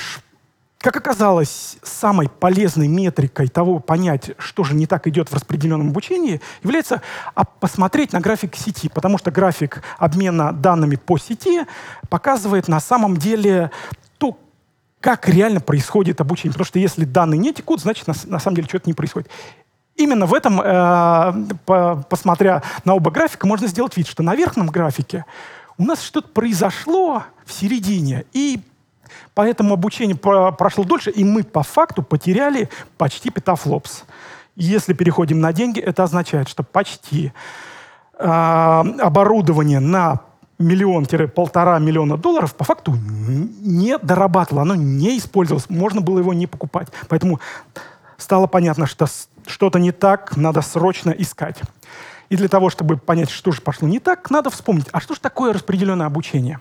как 0.78 0.96
оказалось, 0.96 1.78
самой 1.82 2.28
полезной 2.28 2.86
метрикой 2.86 3.48
того 3.48 3.80
понять, 3.80 4.30
что 4.38 4.62
же 4.62 4.74
не 4.74 4.86
так 4.86 5.06
идет 5.06 5.30
в 5.30 5.34
распределенном 5.34 5.88
обучении, 5.88 6.40
является 6.62 7.02
а, 7.34 7.44
посмотреть 7.44 8.12
на 8.12 8.20
график 8.20 8.54
сети, 8.54 8.88
потому 8.88 9.18
что 9.18 9.30
график 9.30 9.82
обмена 9.98 10.52
данными 10.52 10.96
по 10.96 11.18
сети 11.18 11.66
показывает 12.08 12.68
на 12.68 12.78
самом 12.78 13.16
деле 13.16 13.70
как 15.06 15.28
реально 15.28 15.60
происходит 15.60 16.20
обучение. 16.20 16.52
Потому 16.52 16.66
что 16.66 16.80
если 16.80 17.04
данные 17.04 17.38
не 17.38 17.54
текут, 17.54 17.80
значит, 17.80 18.08
на, 18.08 18.14
на 18.24 18.40
самом 18.40 18.56
деле 18.56 18.66
что-то 18.66 18.90
не 18.90 18.92
происходит. 18.92 19.30
Именно 19.94 20.26
в 20.26 20.34
этом, 20.34 20.60
э, 20.60 21.56
по, 21.64 22.04
посмотря 22.10 22.64
на 22.84 22.94
оба 22.94 23.12
графика, 23.12 23.46
можно 23.46 23.68
сделать 23.68 23.96
вид, 23.96 24.08
что 24.08 24.24
на 24.24 24.34
верхнем 24.34 24.66
графике 24.66 25.24
у 25.78 25.84
нас 25.84 26.02
что-то 26.02 26.26
произошло 26.26 27.22
в 27.44 27.52
середине, 27.52 28.24
и 28.32 28.58
поэтому 29.32 29.74
обучение 29.74 30.16
про, 30.16 30.50
прошло 30.50 30.82
дольше, 30.82 31.12
и 31.12 31.22
мы 31.22 31.44
по 31.44 31.62
факту 31.62 32.02
потеряли 32.02 32.68
почти 32.98 33.30
петафлопс. 33.30 34.02
Если 34.56 34.92
переходим 34.92 35.38
на 35.38 35.52
деньги, 35.52 35.78
это 35.78 36.02
означает, 36.02 36.48
что 36.48 36.64
почти 36.64 37.32
э, 38.18 38.24
оборудование 38.24 39.78
на 39.78 40.22
миллион-полтора 40.58 41.78
миллиона 41.78 42.16
долларов 42.16 42.54
по 42.54 42.64
факту 42.64 42.96
не 42.96 43.98
дорабатывало, 43.98 44.62
оно 44.62 44.74
не 44.74 45.18
использовалось, 45.18 45.68
можно 45.68 46.00
было 46.00 46.18
его 46.18 46.32
не 46.32 46.46
покупать. 46.46 46.88
Поэтому 47.08 47.40
стало 48.16 48.46
понятно, 48.46 48.86
что 48.86 49.06
что-то 49.46 49.78
не 49.78 49.92
так, 49.92 50.36
надо 50.36 50.62
срочно 50.62 51.10
искать. 51.10 51.60
И 52.28 52.36
для 52.36 52.48
того, 52.48 52.70
чтобы 52.70 52.96
понять, 52.96 53.30
что 53.30 53.52
же 53.52 53.60
пошло 53.60 53.86
не 53.86 54.00
так, 54.00 54.30
надо 54.30 54.50
вспомнить, 54.50 54.86
а 54.92 55.00
что 55.00 55.14
же 55.14 55.20
такое 55.20 55.52
распределенное 55.52 56.06
обучение? 56.06 56.58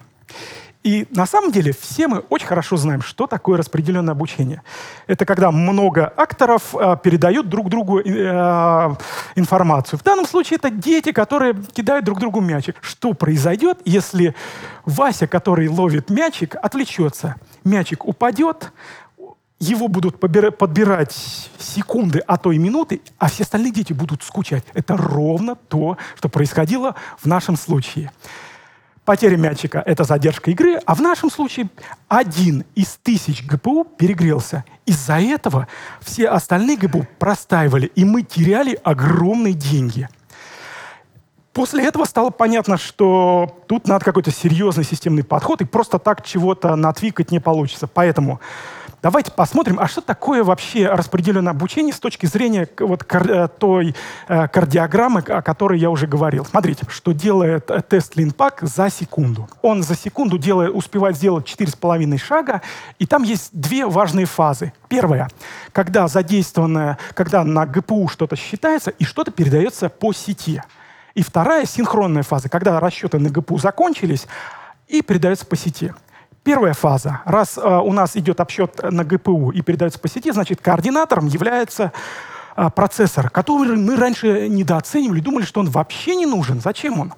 И 0.86 1.08
на 1.10 1.25
самом 1.25 1.51
деле 1.51 1.74
все 1.74 2.08
мы 2.08 2.20
очень 2.30 2.46
хорошо 2.46 2.77
знаем, 2.77 3.01
что 3.01 3.25
такое 3.25 3.58
распределенное 3.58 4.12
обучение. 4.12 4.62
Это 5.08 5.25
когда 5.25 5.50
много 5.50 6.06
акторов 6.15 6.75
э, 6.75 6.96
передают 7.01 7.50
друг 7.50 7.70
другу 7.70 8.01
э, 8.01 8.96
информацию. 9.36 9.98
В 9.98 10.04
данном 10.04 10.27
случае 10.27 10.58
это 10.58 10.70
дети, 10.70 11.12
которые 11.12 11.56
кидают 11.74 12.06
друг 12.06 12.20
другу 12.20 12.39
мячик. 12.39 12.75
Что 12.82 13.13
произойдет, 13.13 13.80
если 13.84 14.36
Вася, 14.86 15.25
который 15.25 15.68
ловит 15.70 16.12
мячик, 16.12 16.56
отвлечется? 16.62 17.38
Мячик 17.63 18.06
упадет, 18.06 18.72
его 19.58 19.88
будут 19.88 20.20
подбирать 20.20 21.50
секунды, 21.58 22.20
а 22.27 22.38
то 22.38 22.51
и 22.51 22.60
минуты, 22.60 23.01
а 23.18 23.27
все 23.27 23.42
остальные 23.42 23.72
дети 23.72 23.94
будут 23.94 24.22
скучать. 24.22 24.63
Это 24.75 24.96
ровно 24.96 25.56
то, 25.56 25.98
что 26.15 26.30
происходило 26.30 26.94
в 27.18 27.25
нашем 27.25 27.58
случае. 27.58 28.12
Потеря 29.06 29.38
мячика— 29.38 29.84
это 29.86 30.04
задержка 30.04 30.50
игры, 30.50 30.80
а 30.84 30.96
в 30.96 31.02
нашем 31.02 31.30
случае 31.30 31.70
один 32.08 32.66
из 32.74 32.98
тысяч 33.04 33.46
ГПУ 33.46 33.84
перегрелся. 33.84 34.66
Из-за 34.88 35.20
этого 35.20 35.68
все 36.02 36.28
остальные 36.28 36.78
ГПУ 36.78 37.06
простаивали, 37.20 37.86
и 37.94 38.04
мы 38.04 38.24
теряли 38.24 38.80
огромные 38.84 39.54
деньги. 39.54 40.10
После 41.54 41.86
этого 41.86 42.06
стало 42.06 42.32
понятно, 42.32 42.78
что 42.78 43.64
тут 43.68 43.88
надо 43.88 44.04
какой-то 44.04 44.32
серьезный 44.32 44.84
системный 44.84 45.24
подход, 45.24 45.62
и 45.62 45.66
просто 45.66 46.00
так 46.00 46.26
чего-то 46.26 46.76
натвикать 46.76 47.32
не 47.32 47.40
получится. 47.40 47.88
Поэтому 47.88 48.42
Давайте 49.02 49.32
посмотрим, 49.32 49.80
а 49.80 49.88
что 49.88 50.02
такое 50.02 50.44
вообще 50.44 50.88
распределенное 50.88 51.52
обучение 51.52 51.94
с 51.94 52.00
точки 52.00 52.25
зрения 52.25 52.68
вот 52.80 53.04
кар 53.04 53.30
э, 53.30 53.48
той 53.48 53.96
э, 54.28 54.48
кардиограммы, 54.48 55.20
о 55.20 55.42
которой 55.42 55.80
я 55.80 55.90
уже 55.90 56.08
говорил. 56.08 56.46
Смотрите, 56.46 56.86
что 56.90 57.12
делает 57.12 57.70
э, 57.70 57.82
тест 57.82 58.16
Линпак 58.16 58.60
за 58.62 58.90
секунду. 58.90 59.48
Он 59.62 59.84
за 59.84 59.96
секунду 59.96 60.38
делает, 60.38 60.74
успевает 60.74 61.18
сделать 61.18 61.46
4,5 61.46 62.18
шага, 62.18 62.62
и 62.98 63.06
там 63.06 63.24
есть 63.24 63.50
две 63.52 63.86
важные 63.86 64.25
фазы. 64.25 64.74
Первая, 64.88 65.30
когда 65.72 66.08
задействованное, 66.08 66.98
когда 67.14 67.44
на 67.44 67.66
ГПУ 67.66 68.08
что-то 68.08 68.36
считается 68.36 68.92
и 68.92 69.04
что-то 69.04 69.32
передается 69.32 69.90
по 69.90 70.14
сети. 70.14 70.62
И 71.14 71.22
вторая, 71.22 71.66
синхронная 71.66 72.24
фаза, 72.24 72.50
когда 72.50 72.80
расчеты 72.80 73.20
на 73.20 73.30
ГПУ 73.30 73.58
закончились 73.58 74.28
и 74.88 75.02
передается 75.02 75.46
по 75.46 75.56
сети. 75.56 75.94
Первая 76.46 76.74
фаза. 76.74 77.22
Раз 77.25 77.58
э, 77.58 77.62
у 77.62 77.92
нас 77.92 78.16
идет 78.16 78.40
обсчет 78.40 78.80
на 78.84 79.04
ГПУ 79.04 79.50
и 79.50 79.62
передается 79.64 79.98
по 79.98 80.08
сети, 80.08 80.32
значит, 80.32 80.62
координатором 80.62 81.25
является 81.25 81.92
э, 82.56 82.70
процессор, 82.70 83.32
который 83.32 83.75
мы 83.75 83.96
раньше 83.96 84.48
недооценивали, 84.48 85.22
думали, 85.22 85.44
что 85.44 85.62
он 85.62 85.72
вообще 85.72 86.16
не 86.16 86.28
нужен. 86.28 86.62
Зачем 86.62 87.00
он? 87.00 87.14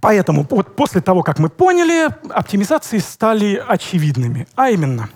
Поэтому 0.00 0.46
вот 0.48 0.76
после 0.76 1.00
того, 1.00 1.24
как 1.24 1.40
мы 1.40 1.48
поняли, 1.48 2.14
оптимизации 2.30 2.98
стали 2.98 3.60
очевидными. 3.66 4.46
А 4.54 4.70
именно, 4.70 5.08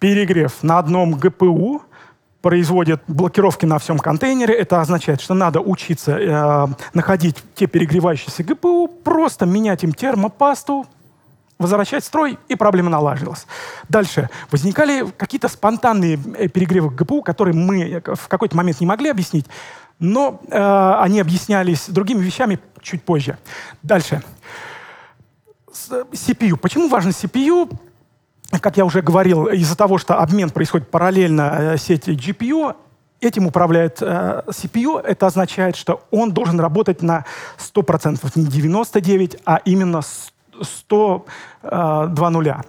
перегрев 0.00 0.64
на 0.64 0.80
одном 0.80 1.14
ГПУ 1.14 1.82
производит 2.42 3.02
блокировки 3.06 3.66
на 3.66 3.78
всем 3.78 4.00
контейнере. 4.00 4.52
Это 4.52 4.80
означает, 4.80 5.20
что 5.20 5.34
надо 5.34 5.60
учиться 5.60 6.18
э, 6.18 6.66
находить 6.92 7.36
те 7.54 7.68
перегревающиеся 7.68 8.42
ГПУ, 8.42 8.88
просто 8.88 9.46
менять 9.46 9.84
им 9.84 9.92
термопасту, 9.92 10.86
возвращать 11.58 12.04
строй, 12.04 12.38
и 12.48 12.56
проблема 12.56 12.90
налажилась. 12.90 13.46
Дальше. 13.88 14.28
Возникали 14.50 15.06
какие-то 15.16 15.48
спонтанные 15.48 16.18
э, 16.36 16.48
перегревы 16.48 16.90
ГПУ, 16.90 17.22
которые 17.22 17.54
мы 17.54 18.02
в 18.04 18.28
какой-то 18.28 18.56
момент 18.56 18.80
не 18.80 18.86
могли 18.86 19.08
объяснить, 19.08 19.46
но 19.98 20.40
э, 20.48 20.94
они 21.00 21.20
объяснялись 21.20 21.88
другими 21.88 22.22
вещами 22.22 22.58
чуть 22.82 23.02
позже. 23.02 23.38
Дальше. 23.82 24.22
CPU. 25.72 26.56
Почему 26.56 26.88
важен 26.88 27.10
CPU? 27.10 27.76
Как 28.60 28.76
я 28.76 28.84
уже 28.84 29.02
говорил, 29.02 29.46
из-за 29.46 29.76
того, 29.76 29.98
что 29.98 30.18
обмен 30.18 30.50
происходит 30.50 30.90
параллельно 30.90 31.56
э, 31.74 31.76
сети 31.78 32.10
GPU, 32.10 32.76
этим 33.20 33.46
управляет 33.46 33.98
э, 34.00 34.42
CPU. 34.48 35.00
Это 35.00 35.26
означает, 35.26 35.76
что 35.76 36.04
он 36.10 36.32
должен 36.32 36.60
работать 36.60 37.02
на 37.02 37.24
100%, 37.58 38.32
не 38.36 38.46
99, 38.46 39.38
а 39.44 39.60
именно 39.64 40.02
100, 40.60 41.26
э, 41.62 42.06
2 42.10 42.30
нуля. 42.30 42.62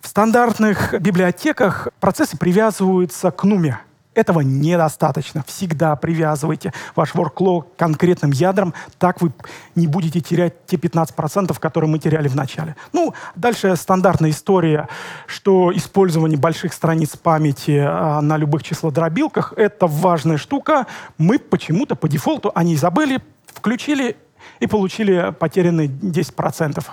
В 0.00 0.08
стандартных 0.08 1.00
библиотеках 1.00 1.88
процессы 2.00 2.36
привязываются 2.36 3.30
к 3.30 3.44
нуме. 3.44 3.78
Этого 4.14 4.40
недостаточно. 4.40 5.42
Всегда 5.46 5.96
привязывайте 5.96 6.72
ваш 6.94 7.14
workflow 7.14 7.62
к 7.62 7.76
конкретным 7.76 8.30
ядрам, 8.30 8.74
так 8.98 9.22
вы 9.22 9.32
не 9.74 9.86
будете 9.86 10.20
терять 10.20 10.66
те 10.66 10.76
15%, 10.76 11.58
которые 11.58 11.88
мы 11.88 11.98
теряли 11.98 12.28
в 12.28 12.34
начале. 12.34 12.76
Ну, 12.92 13.14
дальше 13.36 13.74
стандартная 13.74 14.30
история, 14.30 14.88
что 15.26 15.72
использование 15.74 16.38
больших 16.38 16.74
страниц 16.74 17.16
памяти 17.16 17.82
а, 17.82 18.20
на 18.20 18.36
любых 18.36 18.62
числодробилках— 18.64 19.54
это 19.56 19.86
важная 19.86 20.36
штука. 20.36 20.86
Мы 21.16 21.38
почему-то 21.38 21.94
по 21.94 22.06
дефолту 22.06 22.52
о 22.54 22.64
ней 22.64 22.76
забыли, 22.76 23.22
включили 23.46 24.16
и 24.60 24.66
получили 24.66 25.34
потерянные 25.38 25.88
10%. 25.88 26.84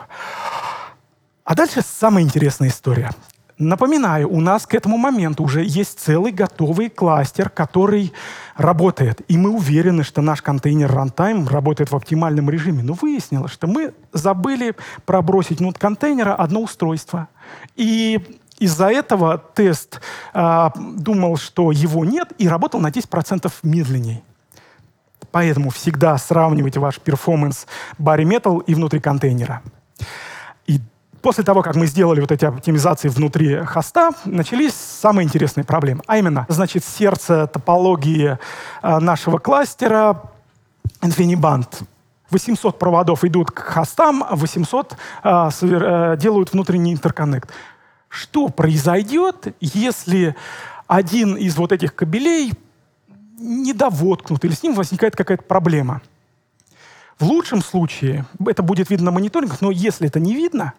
А 1.44 1.56
дальше 1.56 1.82
самая 1.82 2.24
интересная 2.24 2.70
история. 2.70 3.12
Напоминаю, 3.60 4.32
у 4.32 4.40
нас 4.40 4.66
к 4.66 4.74
этому 4.74 4.96
моменту 4.96 5.44
уже 5.44 5.66
есть 5.66 6.00
целый 6.00 6.32
готовый 6.32 6.90
кластер, 6.90 7.50
который 7.50 8.14
работает. 8.56 9.22
И 9.28 9.38
мы 9.38 9.50
уверены, 9.50 10.04
что 10.04 10.22
наш 10.22 10.42
контейнер 10.42 10.90
runtime 10.90 11.46
работает 11.50 11.92
в 11.92 11.96
оптимальном 11.96 12.50
режиме. 12.50 12.84
Но 12.84 12.94
выяснилось, 12.94 13.52
что 13.52 13.68
мы 13.68 13.94
забыли 14.14 14.76
пробросить 15.06 15.60
внутрь 15.60 15.78
контейнера 15.78 16.36
одно 16.36 16.62
устройство. 16.62 17.28
И 17.76 18.22
из-за 18.60 18.88
этого 18.92 19.38
тест 19.38 20.00
э, 20.34 20.70
думал, 20.78 21.36
что 21.36 21.74
его 21.74 22.06
нет, 22.06 22.32
и 22.38 22.48
работал 22.48 22.80
на 22.80 22.88
10% 22.88 23.52
медленнее. 23.64 24.22
Поэтому 25.32 25.70
всегда 25.70 26.18
сравнивайте 26.18 26.80
ваш 26.80 27.00
перформанс 27.00 27.68
Barry 28.00 28.24
Metal 28.24 28.64
и 28.66 28.76
внутри 28.76 29.00
контейнера. 29.00 29.62
И 30.68 30.80
После 31.22 31.44
того, 31.44 31.62
как 31.62 31.76
мы 31.76 31.86
сделали 31.86 32.22
вот 32.22 32.32
эти 32.32 32.46
оптимизации 32.46 33.10
внутри 33.10 33.66
хоста, 33.66 34.12
начались 34.26 34.74
самые 34.74 35.26
интересные 35.26 35.66
проблемы. 35.66 36.02
А 36.08 36.18
именно, 36.18 36.46
значит, 36.48 36.86
сердце 36.86 37.46
топологии 37.48 38.38
э, 38.82 39.00
нашего 39.00 39.38
кластера 39.38 40.22
InfiniBand. 41.02 41.84
800 42.30 42.80
проводов 42.80 43.26
идут 43.26 43.52
к 43.52 43.60
хостам, 43.60 44.24
800 44.32 44.96
э, 45.24 45.50
э, 45.62 46.18
делают 46.18 46.54
внутренний 46.54 46.94
интерконнект. 46.94 47.50
Что 48.08 48.48
произойдет, 48.48 49.54
если 49.60 50.36
один 50.88 51.36
из 51.36 51.58
вот 51.58 51.74
этих 51.74 51.96
кабелей 51.96 52.54
недовоткнут, 53.40 54.44
или 54.46 54.54
с 54.54 54.64
ним 54.64 54.74
возникает 54.74 55.16
какая-то 55.16 55.44
проблема? 55.44 56.02
В 57.18 57.24
лучшем 57.26 57.62
случае 57.62 58.26
это 58.46 58.64
будет 58.64 58.90
видно 58.90 59.08
на 59.08 59.12
мониторингах, 59.12 59.62
но 59.62 59.72
если 59.72 60.08
это 60.08 60.20
не 60.20 60.34
видно, 60.36 60.74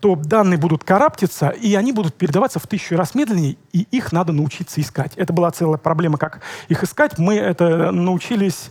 то 0.00 0.16
данные 0.16 0.58
будут 0.58 0.82
караптиться, 0.82 1.48
и 1.48 1.74
они 1.74 1.92
будут 1.92 2.14
передаваться 2.14 2.58
в 2.58 2.66
тысячу 2.66 2.96
раз 2.96 3.14
медленнее, 3.14 3.56
и 3.72 3.86
их 3.90 4.12
надо 4.12 4.32
научиться 4.32 4.80
искать. 4.80 5.12
Это 5.16 5.32
была 5.32 5.50
целая 5.50 5.76
проблема, 5.76 6.16
как 6.16 6.40
их 6.68 6.82
искать. 6.82 7.18
Мы 7.18 7.36
это 7.36 7.90
научились 7.90 8.70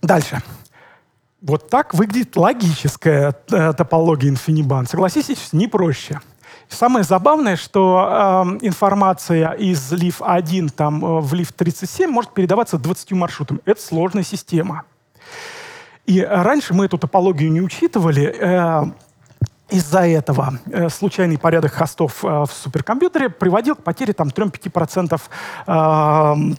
дальше. 0.00 0.42
Вот 1.40 1.68
так 1.68 1.94
выглядит 1.94 2.36
логическая 2.36 3.34
э, 3.50 3.72
топология 3.74 4.32
InfiniBand. 4.32 4.88
Согласитесь, 4.88 5.52
не 5.52 5.68
проще. 5.68 6.20
Самое 6.68 7.04
забавное, 7.04 7.56
что 7.56 8.08
э, 8.60 8.66
информация 8.66 9.52
из 9.52 9.92
LIF1 9.92 10.70
там, 10.70 11.04
э, 11.04 11.20
в 11.20 11.32
LIF37 11.34 12.06
может 12.08 12.32
передаваться 12.32 12.78
20 12.78 13.12
маршрутами. 13.12 13.60
Это 13.64 13.80
сложная 13.80 14.22
система. 14.22 14.84
И 16.06 16.22
раньше 16.22 16.74
мы 16.74 16.86
эту 16.86 16.98
топологию 16.98 17.50
не 17.52 17.60
учитывали. 17.60 18.34
Э, 18.38 18.84
из-за 19.70 20.06
этого 20.06 20.58
э, 20.70 20.88
случайный 20.88 21.38
порядок 21.38 21.72
хостов 21.72 22.24
э, 22.24 22.28
в 22.28 22.50
суперкомпьютере 22.50 23.28
приводил 23.28 23.76
к 23.76 23.82
потере 23.82 24.14
там 24.14 24.28
3-5% 24.28 25.20
э, 25.66 26.54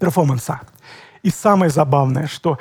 перформанса. 0.00 0.60
И 1.22 1.30
самое 1.30 1.70
забавное, 1.70 2.26
что 2.26 2.58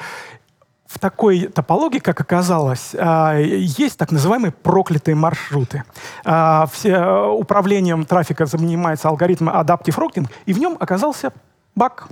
в 0.94 1.00
такой 1.00 1.48
топологии, 1.48 2.00
как 2.00 2.22
оказалось, 2.22 2.92
э, 2.94 3.44
есть 3.80 3.98
так 3.98 4.12
называемые 4.12 4.52
проклятые 4.52 5.16
маршруты. 5.16 5.84
Э, 6.24 6.66
все, 6.72 6.90
э, 6.90 7.28
управлением 7.28 8.06
трафика 8.06 8.46
занимается 8.46 9.10
алгоритм 9.10 9.50
Adaptive 9.50 9.98
Routing, 9.98 10.28
и 10.46 10.54
в 10.54 10.60
нем 10.60 10.78
оказался 10.80 11.34
баг. 11.76 12.08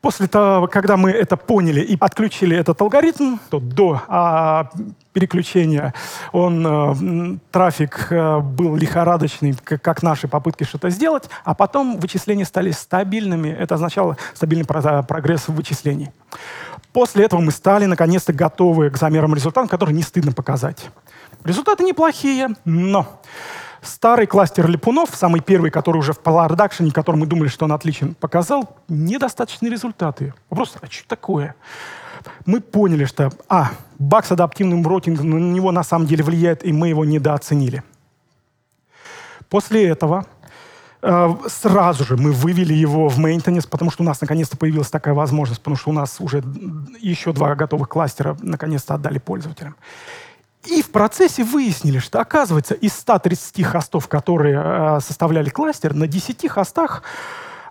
После 0.00 0.28
того, 0.28 0.68
когда 0.68 0.96
мы 0.96 1.10
это 1.10 1.36
поняли 1.36 1.80
и 1.80 1.96
отключили 1.98 2.56
этот 2.56 2.80
алгоритм, 2.80 3.38
то 3.50 3.58
до 3.58 4.00
а, 4.06 4.70
переключения 5.12 5.92
он, 6.30 6.64
а, 6.64 6.96
трафик 7.50 8.06
а, 8.12 8.38
был 8.38 8.76
лихорадочный, 8.76 9.56
как, 9.64 9.82
как 9.82 10.02
наши 10.04 10.28
попытки 10.28 10.62
что-то 10.62 10.90
сделать, 10.90 11.28
а 11.44 11.52
потом 11.54 11.98
вычисления 11.98 12.44
стали 12.44 12.70
стабильными. 12.70 13.48
Это 13.48 13.74
означало 13.74 14.16
стабильный 14.34 14.66
прогресс 14.66 15.48
в 15.48 15.54
вычислении. 15.54 16.12
После 16.92 17.24
этого 17.24 17.40
мы 17.40 17.52
стали, 17.52 17.84
наконец-то, 17.86 18.32
готовы 18.32 18.90
к 18.90 18.96
замерам 18.96 19.34
результатов, 19.34 19.70
которые 19.70 19.94
не 19.94 20.02
стыдно 20.02 20.32
показать. 20.32 20.90
Результаты 21.44 21.84
неплохие, 21.84 22.48
но 22.64 23.20
Старый 23.80 24.26
кластер 24.26 24.68
липунов, 24.68 25.10
самый 25.14 25.40
первый, 25.40 25.70
который 25.70 25.98
уже 25.98 26.12
в 26.12 26.18
продакшене, 26.18 26.90
который 26.90 27.16
мы 27.16 27.26
думали, 27.26 27.48
что 27.48 27.64
он 27.64 27.72
отличен, 27.72 28.14
показал 28.14 28.76
недостаточные 28.88 29.70
результаты. 29.70 30.34
Вопрос, 30.50 30.74
а 30.80 30.86
что 30.86 31.06
такое? 31.06 31.54
Мы 32.44 32.60
поняли, 32.60 33.04
что, 33.04 33.30
а, 33.48 33.70
баг 33.98 34.26
с 34.26 34.32
адаптивным 34.32 34.86
роутингом 34.86 35.30
на 35.30 35.36
него 35.36 35.70
на 35.70 35.84
самом 35.84 36.06
деле 36.06 36.24
влияет, 36.24 36.64
и 36.64 36.72
мы 36.72 36.88
его 36.88 37.04
недооценили. 37.04 37.84
После 39.48 39.86
этого 39.86 40.26
сразу 41.00 42.04
же 42.04 42.16
мы 42.16 42.32
вывели 42.32 42.74
его 42.74 43.08
в 43.08 43.18
maintenance, 43.20 43.68
потому 43.68 43.90
что 43.90 44.02
у 44.02 44.06
нас 44.06 44.20
наконец-то 44.20 44.56
появилась 44.56 44.90
такая 44.90 45.14
возможность, 45.14 45.60
потому 45.60 45.76
что 45.76 45.90
у 45.90 45.92
нас 45.92 46.16
уже 46.18 46.42
еще 47.00 47.32
два 47.32 47.54
готовых 47.54 47.88
кластера 47.88 48.36
наконец-то 48.42 48.94
отдали 48.94 49.18
пользователям. 49.18 49.76
И 50.64 50.82
в 50.82 50.90
процессе 50.90 51.44
выяснили, 51.44 51.98
что, 51.98 52.20
оказывается, 52.20 52.74
из 52.74 52.92
130 52.94 53.64
хостов, 53.64 54.08
которые 54.08 54.60
э, 54.62 55.00
составляли 55.00 55.50
кластер, 55.50 55.94
на 55.94 56.06
10 56.06 56.48
хостах 56.50 57.02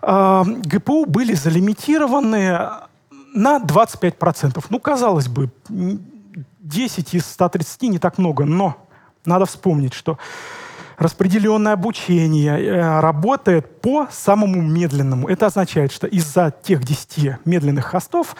э, 0.02 0.44
ГПУ 0.46 1.06
были 1.06 1.34
залимитированы 1.34 2.58
на 3.34 3.60
25%. 3.60 4.64
Ну, 4.70 4.80
казалось 4.80 5.28
бы, 5.28 5.50
10 5.70 7.14
из 7.14 7.26
130 7.26 7.82
не 7.84 8.00
так 8.00 8.18
много, 8.18 8.46
но 8.46 8.78
надо 9.26 9.46
вспомнить, 9.46 9.94
что 9.94 10.18
распределенное 10.98 11.74
обучение 11.74 12.60
э, 12.60 13.00
работает 13.00 13.82
по 13.82 14.08
самому 14.12 14.62
медленному. 14.62 15.28
Это 15.28 15.46
означает, 15.46 15.92
что 15.92 16.08
из-за 16.08 16.54
тех 16.64 16.84
10 16.84 17.46
медленных 17.46 17.86
хостов 17.86 18.36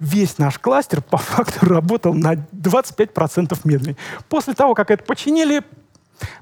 весь 0.00 0.38
наш 0.38 0.58
кластер 0.58 1.02
по 1.02 1.16
факту 1.18 1.66
работал 1.66 2.14
на 2.14 2.34
25% 2.34 3.58
медленнее. 3.64 3.96
После 4.28 4.54
того, 4.54 4.74
как 4.74 4.90
это 4.90 5.04
починили, 5.04 5.62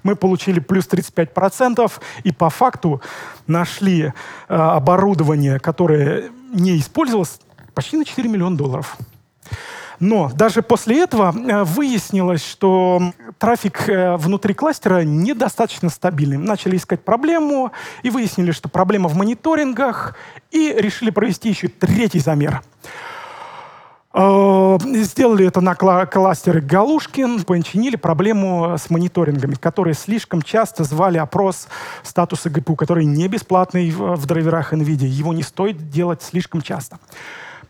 мы 0.02 0.16
получили 0.16 0.60
плюс 0.60 0.86
35%, 0.86 1.92
и 2.22 2.32
по 2.32 2.48
факту 2.48 3.02
нашли 3.46 4.04
э, 4.04 4.12
оборудование, 4.48 5.58
которое 5.58 6.30
не 6.52 6.78
использовалось, 6.78 7.40
почти 7.74 7.96
на 7.96 8.04
4 8.04 8.28
миллиона 8.28 8.56
долларов. 8.56 8.96
Но 10.00 10.30
даже 10.34 10.62
после 10.62 11.02
этого 11.02 11.34
э, 11.34 11.64
выяснилось, 11.64 12.44
что 12.44 13.12
трафик 13.38 13.88
э, 13.88 14.16
внутри 14.16 14.54
кластера 14.54 15.02
недостаточно 15.04 15.88
стабильный. 15.88 16.36
Начали 16.36 16.76
искать 16.76 17.04
проблему 17.04 17.72
и 18.02 18.10
выяснили, 18.10 18.50
что 18.50 18.68
проблема 18.68 19.08
в 19.08 19.16
мониторингах, 19.16 20.16
и 20.50 20.72
решили 20.76 21.10
провести 21.10 21.48
еще 21.48 21.68
третий 21.68 22.20
замер– 22.20 22.62
Э, 24.18 24.78
сделали 24.80 25.46
это 25.46 25.60
на 25.60 25.74
кластеры 25.74 26.62
Галушкин, 26.62 27.44
починили 27.44 27.96
проблему 27.96 28.76
с 28.78 28.88
мониторингами, 28.88 29.56
которые 29.56 29.92
слишком 29.92 30.40
часто 30.40 30.84
звали 30.84 31.18
опрос 31.18 31.68
статуса 32.02 32.48
ГПУ, 32.48 32.76
который 32.76 33.04
не 33.04 33.28
бесплатный 33.28 33.90
в 33.90 34.24
драйверах 34.24 34.72
NVIDIA. 34.72 35.06
Его 35.06 35.34
не 35.34 35.42
стоит 35.42 35.90
делать 35.90 36.22
слишком 36.22 36.62
часто. 36.62 36.98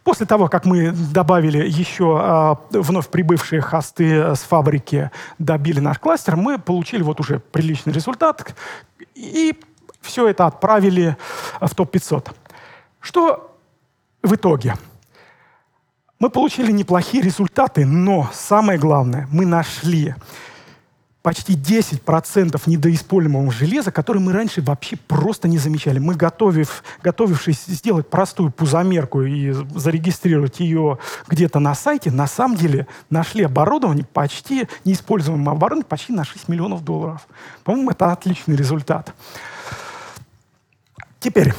После 0.06 0.24
того, 0.24 0.46
как 0.46 0.64
мы 0.64 0.92
добавили 0.92 1.68
еще 1.68 2.56
э, 2.72 2.78
вновь 2.78 3.08
прибывшие 3.08 3.60
хосты 3.60 4.36
с 4.36 4.38
фабрики, 4.38 5.10
добили 5.40 5.80
наш 5.80 5.98
кластер, 5.98 6.36
мы 6.36 6.60
получили 6.60 7.02
вот 7.02 7.18
уже 7.18 7.40
приличный 7.40 7.92
результат 7.92 8.54
и 9.16 9.58
все 10.00 10.28
это 10.28 10.46
отправили 10.46 11.16
в 11.60 11.74
топ-500. 11.74 12.32
Что 13.00 13.58
в 14.22 14.32
итоге? 14.32 14.76
Мы 16.20 16.30
получили 16.30 16.70
неплохие 16.70 17.20
результаты, 17.20 17.84
но 17.84 18.30
самое 18.32 18.78
главное, 18.78 19.26
мы 19.32 19.44
нашли 19.44 20.14
почти 21.26 21.54
10% 21.54 22.62
недоиспользуемого 22.66 23.50
железа, 23.50 23.90
которое 23.90 24.20
мы 24.20 24.32
раньше 24.32 24.62
вообще 24.62 24.96
просто 24.96 25.48
не 25.48 25.58
замечали. 25.58 25.98
Мы, 25.98 26.14
готовив, 26.14 26.84
готовившись 27.02 27.64
сделать 27.66 28.08
простую 28.08 28.52
пузомерку 28.52 29.22
и 29.22 29.50
зарегистрировать 29.74 30.60
ее 30.60 31.00
где-то 31.26 31.58
на 31.58 31.74
сайте, 31.74 32.12
на 32.12 32.28
самом 32.28 32.56
деле 32.56 32.86
нашли 33.10 33.42
оборудование, 33.42 34.04
почти 34.04 34.68
неиспользуемое 34.84 35.56
оборудование, 35.56 35.84
почти 35.88 36.12
на 36.12 36.24
6 36.24 36.46
миллионов 36.46 36.84
долларов. 36.84 37.26
По-моему, 37.64 37.90
это 37.90 38.12
отличный 38.12 38.54
результат. 38.54 39.12
Теперь, 41.18 41.54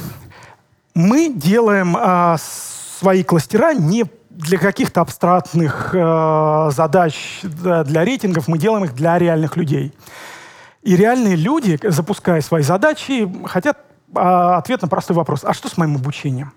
мы 0.93 1.33
делаем 1.33 1.97
а, 1.99 2.37
свои 2.37 3.21
кластера 3.21 3.73
не 3.73 4.05
для 4.37 4.59
каких-то 4.59 5.01
абстрактных 5.01 5.89
э, 5.93 6.69
задач, 6.71 7.41
да, 7.43 7.83
для 7.83 8.05
рейтингов, 8.05 8.47
мы 8.47 8.59
делаем 8.59 8.85
их 8.85 8.93
для 8.93 9.17
реальных 9.17 9.57
людей. 9.57 9.93
И 10.83 10.95
реальные 10.95 11.35
люди, 11.35 11.79
запуская 11.83 12.41
свои 12.41 12.61
задачи, 12.61 13.27
хотят 13.45 13.79
э, 14.15 14.19
ответ 14.19 14.83
на 14.83 14.87
простой 14.87 15.15
вопрос. 15.15 15.43
А 15.43 15.53
что 15.53 15.69
с 15.69 15.77
моим 15.77 15.95
обучением? 15.95 16.53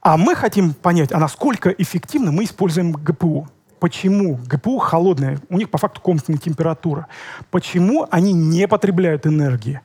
А 0.00 0.16
мы 0.16 0.34
хотим 0.34 0.74
понять, 0.74 1.12
а 1.12 1.18
насколько 1.20 1.70
эффективно 1.70 2.32
мы 2.32 2.44
используем 2.44 2.92
ГПУ. 2.92 3.48
Почему 3.84 4.40
ГПУ 4.46 4.78
холодная? 4.78 5.38
У 5.50 5.58
них 5.58 5.68
по 5.68 5.76
факту 5.76 6.00
комнатная 6.00 6.38
температура. 6.38 7.06
Почему 7.50 8.08
они 8.10 8.32
не 8.32 8.66
потребляют 8.66 9.26
энергии? 9.26 9.82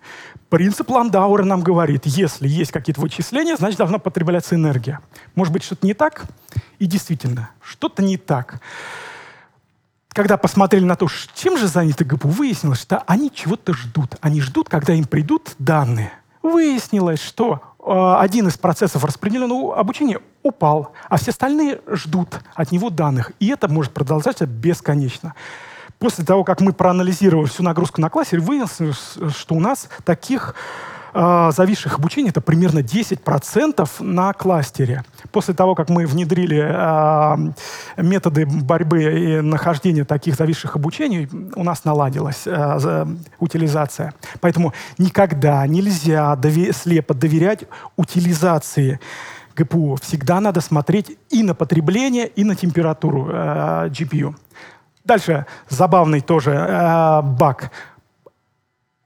Принцип 0.47 0.89
Ландауэра 0.89 1.43
нам 1.43 1.59
говорит, 1.59 2.05
если 2.05 2.47
есть 2.47 2.71
какие-то 2.71 3.01
вычисления, 3.01 3.57
значит, 3.57 3.77
должна 3.77 3.99
потребляться 3.99 4.55
энергия. 4.55 5.01
Может 5.35 5.51
быть, 5.51 5.63
что-то 5.63 5.85
не 5.85 5.93
так? 5.93 6.27
И 6.79 6.85
действительно, 6.85 7.49
что-то 7.61 8.01
не 8.01 8.15
так. 8.15 8.61
Когда 10.13 10.37
посмотрели 10.37 10.85
на 10.85 10.95
то, 10.95 11.09
чем 11.35 11.57
же 11.57 11.67
заняты 11.67 12.05
ГПУ, 12.05 12.29
выяснилось, 12.29 12.79
что 12.79 13.03
они 13.05 13.29
чего-то 13.29 13.73
ждут. 13.73 14.15
Они 14.21 14.39
ждут, 14.39 14.69
когда 14.69 14.93
им 14.93 15.03
придут 15.03 15.55
данные. 15.59 16.13
Выяснилось, 16.41 17.21
что 17.21 17.68
один 17.85 18.47
из 18.47 18.57
процессов 18.57 19.03
распределенного 19.03 19.77
обучения 19.77 20.19
упал, 20.43 20.91
а 21.07 21.17
все 21.17 21.31
остальные 21.31 21.81
ждут 21.87 22.41
от 22.53 22.71
него 22.71 22.89
данных. 22.89 23.31
И 23.39 23.47
это 23.47 23.67
может 23.67 23.93
продолжаться 23.93 24.45
бесконечно. 24.45 25.33
После 25.97 26.23
того, 26.23 26.43
как 26.43 26.61
мы 26.61 26.71
проанализировали 26.71 27.47
всю 27.47 27.63
нагрузку 27.63 27.99
на 27.99 28.09
классе, 28.09 28.39
выяснилось, 28.39 29.17
что 29.35 29.55
у 29.55 29.59
нас 29.59 29.89
таких 30.05 30.55
э, 31.13 31.51
зависших 31.55 31.97
обучений 31.97 32.29
это 32.29 32.41
примерно 32.41 32.79
10% 32.79 33.87
на 33.99 34.33
кластере. 34.33 35.03
После 35.31 35.53
того, 35.53 35.75
как 35.75 35.89
мы 35.89 36.05
внедрили 36.05 36.61
э, 36.61 38.01
методы 38.01 38.45
борьбы 38.45 39.03
и 39.03 39.41
нахождения 39.41 40.05
таких 40.05 40.35
зависших 40.35 40.75
обучений, 40.75 41.29
у 41.55 41.63
нас 41.63 41.85
наладилась 41.85 42.43
э, 42.45 43.05
утилизация. 43.39 44.13
Поэтому 44.41 44.73
никогда 44.97 45.65
нельзя 45.67 46.33
дови- 46.35 46.73
слепо 46.73 47.13
доверять 47.13 47.65
утилизации 47.95 48.99
ГПУ. 49.55 49.97
Всегда 50.01 50.39
надо 50.39 50.61
смотреть 50.61 51.17
и 51.29 51.43
на 51.43 51.53
потребление, 51.53 52.27
и 52.27 52.43
на 52.43 52.55
температуру 52.55 53.29
э, 53.29 53.89
GPU. 53.89 54.35
Дальше 55.05 55.45
забавный 55.69 56.21
тоже 56.21 56.51
э, 56.51 57.21
баг. 57.23 57.71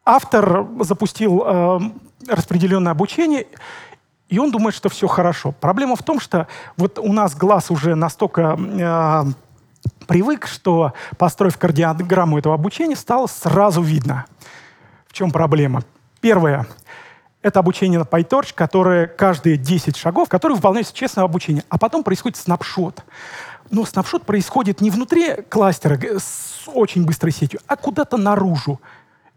Автор 0.05 0.67
запустил 0.81 1.43
э, 1.45 1.79
распределенное 2.27 2.91
обучение, 2.91 3.47
и 4.27 4.37
он 4.37 4.51
думает, 4.51 4.75
что 4.75 4.89
все 4.89 5.07
хорошо. 5.07 5.53
Проблема 5.53 5.95
в 5.95 6.03
том, 6.03 6.19
что 6.19 6.47
вот 6.75 6.99
у 6.99 7.13
нас 7.13 7.35
глаз 7.35 7.71
уже 7.71 7.95
настолько 7.95 8.57
э, 8.59 9.23
привык, 10.07 10.47
что, 10.47 10.93
построив 11.17 11.57
кардиограмму 11.57 12.37
этого 12.37 12.55
обучения, 12.55 12.95
стало 12.95 13.27
сразу 13.27 13.81
видно, 13.81 14.25
в 15.07 15.13
чем 15.13 15.31
проблема. 15.31 15.83
Первое— 16.19 16.67
это 17.41 17.59
обучение 17.59 17.99
на 17.99 18.03
PyTorch, 18.03 18.53
которое 18.55 19.07
каждые 19.07 19.57
10 19.57 19.95
шагов, 19.95 20.27
которые 20.27 20.55
выполняются 20.57 20.93
честное 20.93 21.23
обучение, 21.23 21.63
а 21.69 21.77
потом 21.77 22.03
происходит 22.03 22.37
снапшот. 22.37 23.03
Но 23.69 23.85
снапшот 23.85 24.25
происходит 24.25 24.81
не 24.81 24.89
внутри 24.89 25.43
кластера 25.49 25.97
с 26.01 26.63
очень 26.67 27.05
быстрой 27.05 27.31
сетью, 27.31 27.61
а 27.67 27.75
куда-то 27.75 28.17
наружу. 28.17 28.81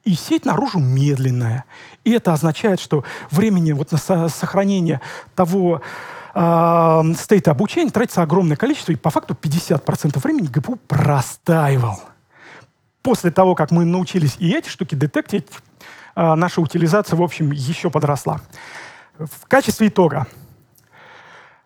И 0.06 0.14
сеть 0.14 0.44
наружу 0.44 0.78
медленная. 0.78 1.64
И 2.04 2.12
это 2.12 2.32
означает, 2.32 2.78
что 2.78 3.02
времени 3.32 3.72
вот 3.72 3.90
на 3.90 4.28
сохранение 4.28 5.00
того 5.34 5.82
э, 6.32 6.38
обучения 7.46 7.90
тратится 7.90 8.22
огромное 8.22 8.56
количество, 8.56 8.92
и 8.92 8.96
по 8.96 9.10
факту 9.10 9.34
50% 9.34 10.20
времени 10.20 10.46
ГПУ 10.46 10.76
простаивал. 10.86 12.00
После 13.02 13.32
того, 13.32 13.56
как 13.56 13.72
мы 13.72 13.84
научились 13.84 14.36
и 14.38 14.54
эти 14.54 14.68
штуки 14.68 14.94
детектить, 14.94 15.48
э, 16.14 16.34
наша 16.36 16.60
утилизация, 16.60 17.16
в 17.16 17.22
общем, 17.22 17.50
еще 17.50 17.90
подросла. 17.90 18.40
В 19.18 19.48
качестве 19.48 19.88
итога 19.88 20.28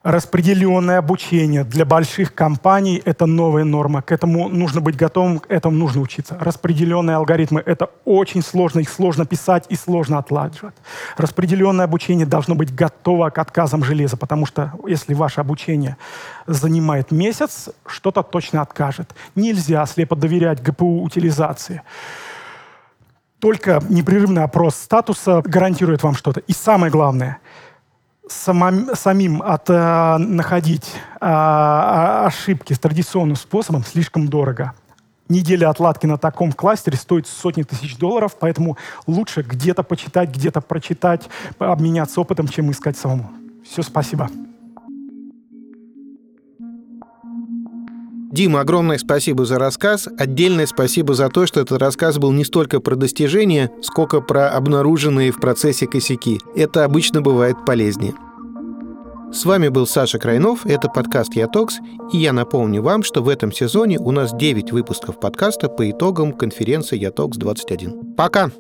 Распределенное 0.03 0.97
обучение 0.97 1.63
для 1.63 1.85
больших 1.85 2.35
компаний– 2.35 3.03
это 3.05 3.27
новая 3.27 3.65
норма. 3.65 4.01
К 4.01 4.13
этому 4.13 4.49
нужно 4.49 4.81
быть 4.81 4.97
готовым, 4.97 5.41
к 5.41 5.51
этому 5.51 5.77
нужно 5.77 6.01
учиться. 6.01 6.39
Распределенные 6.41 7.17
алгоритмы– 7.17 7.63
это 7.67 7.91
очень 8.07 8.43
сложно, 8.43 8.81
их 8.81 8.89
сложно 8.89 9.27
писать 9.27 9.67
и 9.69 9.77
сложно 9.77 10.17
отлаживать. 10.17 10.75
Распределенное 11.19 11.85
обучение 11.85 12.25
должно 12.25 12.55
быть 12.55 12.75
готово 12.75 13.29
к 13.29 13.37
отказам 13.37 13.85
железа, 13.85 14.17
потому 14.17 14.47
что 14.47 14.73
если 14.87 15.13
ваше 15.13 15.43
обучение 15.43 15.99
занимает 16.47 17.11
месяц, 17.11 17.69
что-то 17.87 18.23
точно 18.23 18.63
откажет. 18.63 19.15
Нельзя 19.35 19.85
слепо 19.85 20.17
доверять 20.17 20.63
ГПУ 20.63 21.03
утилизации. 21.03 21.83
Только 23.39 23.83
непрерывный 23.91 24.45
опрос 24.45 24.77
статуса 24.77 25.43
гарантирует 25.45 26.03
вам 26.03 26.15
что-то. 26.15 26.41
И 26.41 26.55
самое 26.55 26.91
главное– 26.91 27.37
самом, 28.33 28.95
самим 28.95 29.43
от, 29.43 29.69
э, 29.69 30.17
находить 30.19 30.93
э, 31.21 31.27
ошибки 32.27 32.73
с 32.73 32.79
традиционным 32.79 33.37
способом 33.37 33.85
слишком 33.85 34.29
дорого. 34.29 34.73
Неделя 35.29 35.71
отладки 35.71 36.07
на 36.07 36.19
таком 36.19 36.53
кластере 36.53 36.97
стоит 36.97 37.27
сотни 37.27 37.63
тысяч 37.63 37.97
долларов, 37.97 38.37
поэтому 38.39 38.77
лучше 39.07 39.43
где-то 39.43 39.83
почитать, 39.85 40.31
где-то 40.31 40.61
прочитать, 40.61 41.29
обменяться 41.59 42.21
опытом, 42.21 42.49
чем 42.49 42.71
искать 42.71 42.97
самому. 42.97 43.31
Все, 43.65 43.83
спасибо. 43.83 44.29
Дима, 48.33 48.61
огромное 48.61 48.99
спасибо 48.99 49.45
за 49.45 49.59
рассказ. 49.59 50.09
Отдельное 50.17 50.67
спасибо 50.67 51.15
за 51.15 51.29
то, 51.29 51.47
что 51.47 51.61
этот 51.61 51.81
рассказ 51.81 52.19
был 52.19 52.31
не 52.31 52.45
столько 52.45 52.81
про 52.81 52.95
достижения, 52.95 53.73
сколько 53.83 54.21
про 54.21 54.51
обнаруженные 54.51 55.33
в 55.33 55.41
процессе 55.41 55.89
косяки. 55.89 56.39
Это 56.55 56.85
обычно 56.85 57.23
бывает 57.23 57.57
полезнее. 57.67 58.15
С 59.33 59.45
вами 59.45 59.69
был 59.69 59.87
Саша 59.87 60.19
Крайнов, 60.19 60.67
это 60.67 60.89
подкаст 60.89 61.35
«Ятокс», 61.35 61.79
и 62.13 62.19
я 62.19 62.33
напомню 62.33 62.83
вам, 62.83 63.05
что 63.05 63.23
в 63.23 63.29
этом 63.29 63.53
сезоне 63.53 63.99
у 63.99 64.11
нас 64.11 64.33
9 64.33 64.73
выпусков 64.73 65.21
подкаста 65.21 65.69
по 65.69 65.89
итогам 65.89 66.33
конференции 66.33 66.99
«Ятокс-21». 66.99 68.15
Пока! 68.17 68.51